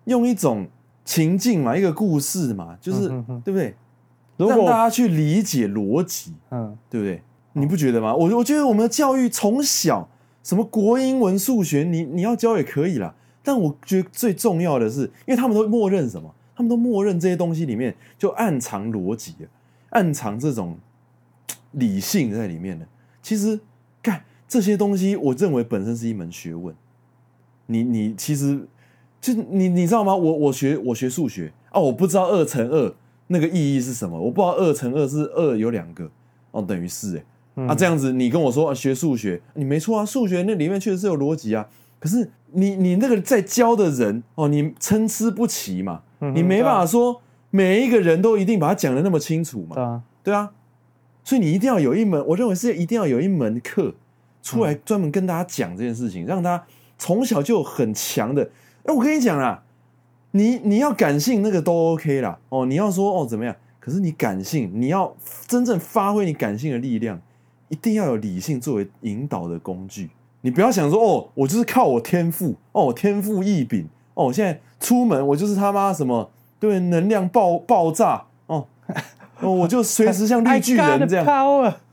[0.06, 0.68] 用一种
[1.04, 3.08] 情境嘛，一个故事嘛，就是
[3.44, 3.74] 对不对？
[4.38, 7.22] 让大家去理解逻辑，嗯对不对？
[7.54, 8.14] 你不觉得吗？
[8.16, 10.08] 我我觉得我们的教育从小
[10.44, 13.16] 什么国英文数学，你你要教也可以啦。
[13.42, 16.32] 但我觉得最重要的是，因为他们都默认什么？
[16.60, 19.48] 他们都默认这些东西里面就暗藏逻辑啊，
[19.92, 20.78] 暗藏这种
[21.72, 22.86] 理性在里面的。
[23.22, 23.58] 其实，
[24.02, 26.76] 干这些东西，我认为本身是一门学问。
[27.68, 28.68] 你你其实
[29.22, 30.14] 就你你知道吗？
[30.14, 32.94] 我我学我学数学哦，我不知道二乘二
[33.28, 36.12] 那个意义是什么，我不知道二乘二是二有两个
[36.52, 37.24] 哦，等于四哎。
[37.68, 41.66] 啊，这样子你跟我说、啊、学数学，你没错啊，数学那里面确实是有逻辑啊。
[42.02, 49.76] 可是你你那个在教的人哦，你参差不齐嘛，嗯你没办法说每一个人都一定把它讲得那么清楚嘛。
[49.76, 50.52] 对啊，对啊，
[51.24, 53.94] 所以你一定要有一门，我认为是一定要有一门课
[54.42, 56.64] 出来专门跟大家讲这件事情，让他
[56.98, 58.50] 从小就有很强的。
[58.84, 59.64] 哎，我跟你讲啦，
[60.32, 62.38] 你你要感性那个都 OK 啦。
[62.50, 63.56] 哦，你要说哦怎么样？
[63.80, 65.16] 可是你感性，你要
[65.48, 67.20] 真正发挥你感性的力量，
[67.70, 70.10] 一定要有理性作为引导的工具。
[70.42, 78.66] 你不要想说哦，我就是靠我天赋哦，我天赋异禀哦，我现在出门我就是他妈什么对能量爆爆炸哦
[79.42, 81.26] 哦，我就随时像绿巨人这样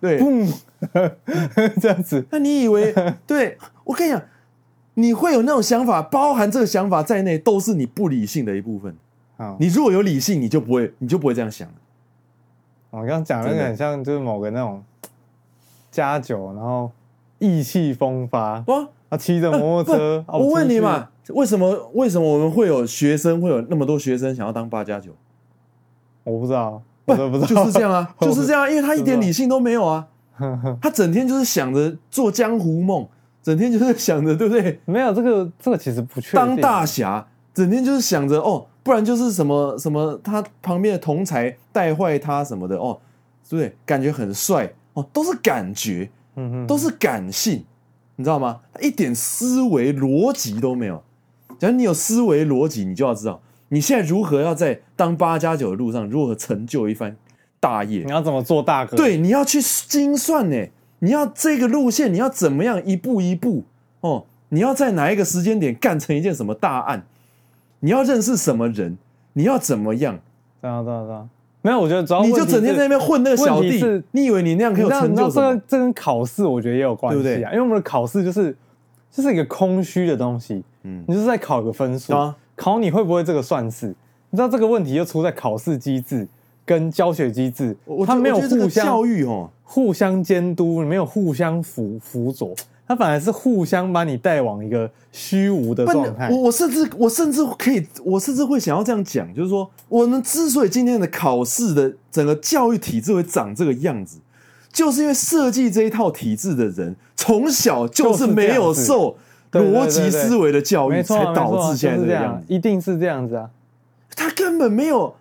[0.01, 0.53] 对，嘣，
[1.81, 2.27] 这样子。
[2.31, 2.93] 那你以为
[3.27, 4.21] 对我跟你讲，
[4.95, 8.97] 你会有那种想法，包含这个想法在内，都是你不理性的一部分。
[9.37, 11.69] 啊，你如果有理性，你就不会，你就不会这样想。
[12.91, 14.83] 我刚刚讲那个很像，就是某个那种
[15.91, 16.91] 加酒，然后
[17.39, 20.25] 意气风发，哇，啊，骑着摩托车。
[20.27, 25.13] 不我问你嘛，为什么为什么我们会有学生会有那么多学生想要当八加九？
[26.25, 30.07] 我不知道，不 不知道，就是这样啊，就是这样，因为他一点理性都没有啊，
[30.83, 33.07] 他整天就是想着做江湖梦，
[33.43, 34.81] 整天就是想着，对不对？
[34.85, 36.47] 没有这个，这个其实不确定。
[36.47, 42.99] 当大侠，整天就是想着哦，不然就是什么什么，他旁边的同才带坏他什么的哦，
[43.49, 43.77] 对不对？
[43.85, 47.65] 感觉很帅哦，都是感觉，嗯嗯，都是感性，
[48.17, 48.61] 你知道吗？
[48.81, 51.03] 一点思维逻辑都没有。
[51.59, 57.17] 假如你有思维逻辑，你就要知道你现在如何要在当八加九的路上如何成就一番
[57.59, 58.03] 大业。
[58.05, 58.97] 你要怎么做大哥？
[58.97, 60.67] 对，你要去精算呢。
[61.01, 63.65] 你要这个路线，你要怎么样一步一步
[64.01, 64.25] 哦？
[64.49, 67.05] 你要在哪一个时间点干成一件什么大案？
[67.81, 68.97] 你要认识什么人？
[69.35, 70.19] 你要怎么样？
[70.63, 71.29] 对啊，对啊，对啊。
[71.61, 73.83] 没有，我觉得主要你就整天在那边混那个小弟，
[74.13, 75.61] 你以为你那样可以有成就什么？
[75.67, 77.51] 这跟考试我觉得也有关系啊，对不对？
[77.51, 78.57] 因为我们的考试就是
[79.11, 83.89] 就是一个空虚的东西，嗯，你就是在考个分数，啊、考你会不会这个算式？
[84.31, 86.27] 你知道这个问题就出在考试机制
[86.65, 87.77] 跟教学机制，
[88.07, 89.51] 它没有互相教育哦。
[89.69, 92.55] 互相监督，没有互相辅辅佐，
[92.87, 96.31] 他反而是互相把你带往一个虚无的状态。
[96.31, 104.19] 我我甚至我甚至可以，我甚至会想要这样讲，就是说，我们之所以今天的考试的整个教育体制会长这个样子，
[104.73, 109.17] 就是因为设计这一套体制的人从小就是没有受
[109.61, 112.43] 逻辑思维的教育，才导致现在这样，样。
[112.49, 113.51] 一定是这样子啊，
[114.15, 115.15] 他根本没有。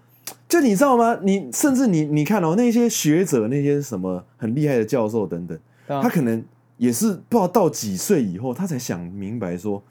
[0.47, 1.17] 就你知道吗？
[1.23, 5.57] 你甚至你你看哦，那些学者，那些什么很厉害的教授等等，
[5.87, 6.41] 啊、他可能
[6.77, 9.81] 也是不知道到几岁以后，他才想明白说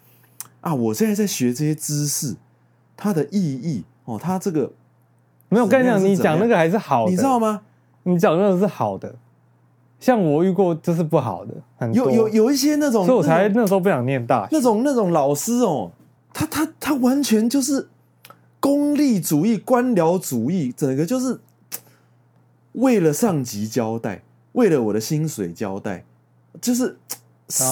[0.60, 2.36] 啊，我现在在学这些知识，
[2.96, 4.72] 它的意义哦，他这个
[5.48, 5.64] 没有。
[5.64, 7.62] 我跟你讲，你讲那个还是好的，你知道吗？
[8.04, 9.14] 你讲那个是好的，
[10.04, 15.90] 像我遇过就是不好的，很有有有一些那种，所以我才那时候不想念大学那种那种老师哦，
[16.32, 17.88] 他他他完全就是。
[18.60, 21.38] 功利主义、官僚主义，整个就是
[22.72, 26.02] 为了上级交代，为了我的薪水交代，
[26.62, 26.96] 就是
[27.50, 27.62] 是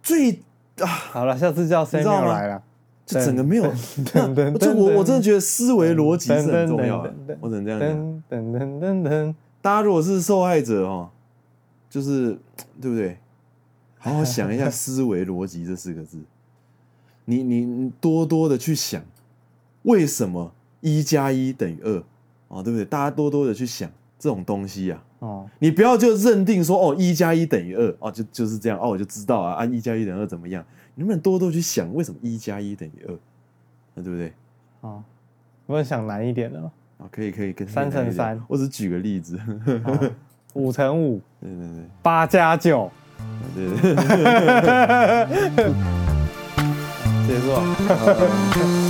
[0.00, 0.38] 最
[0.78, 0.86] 啊。
[0.86, 2.62] 好了，下次叫 Samuel 来了，
[3.04, 3.64] 就整个没有。
[4.60, 7.12] 就我我真的觉得思维逻辑是很重要的。
[7.40, 7.90] 我只能这样讲。
[8.38, 11.10] 噔噔噔噔，大家如果是受害者哦，
[11.90, 12.38] 就是
[12.80, 13.18] 对不对？
[13.98, 16.18] 好好想一下 “思维逻辑”这四个字，
[17.26, 19.02] 你你多多的去想。
[19.82, 22.02] 为什么一加一等于二？
[22.48, 22.84] 哦，对不对？
[22.84, 25.04] 大家多多的去想这种东西啊。
[25.20, 30.64] 哦，你不要就认定说哦，一加一等于二哦，就就是这样哦，我就知道啊，按一加一等于二怎么样？
[30.94, 33.18] 你能不能多多去想为什么一加一等于二？
[33.94, 34.32] 那对不对？
[34.82, 35.02] 哦，
[35.66, 36.60] 我也想难一点的
[36.98, 39.38] 啊，可以可以跟三乘三，我只举个例子，
[40.54, 42.90] 五乘五，对对对，八加九，
[43.54, 45.72] 对对对，
[47.26, 47.46] 结束。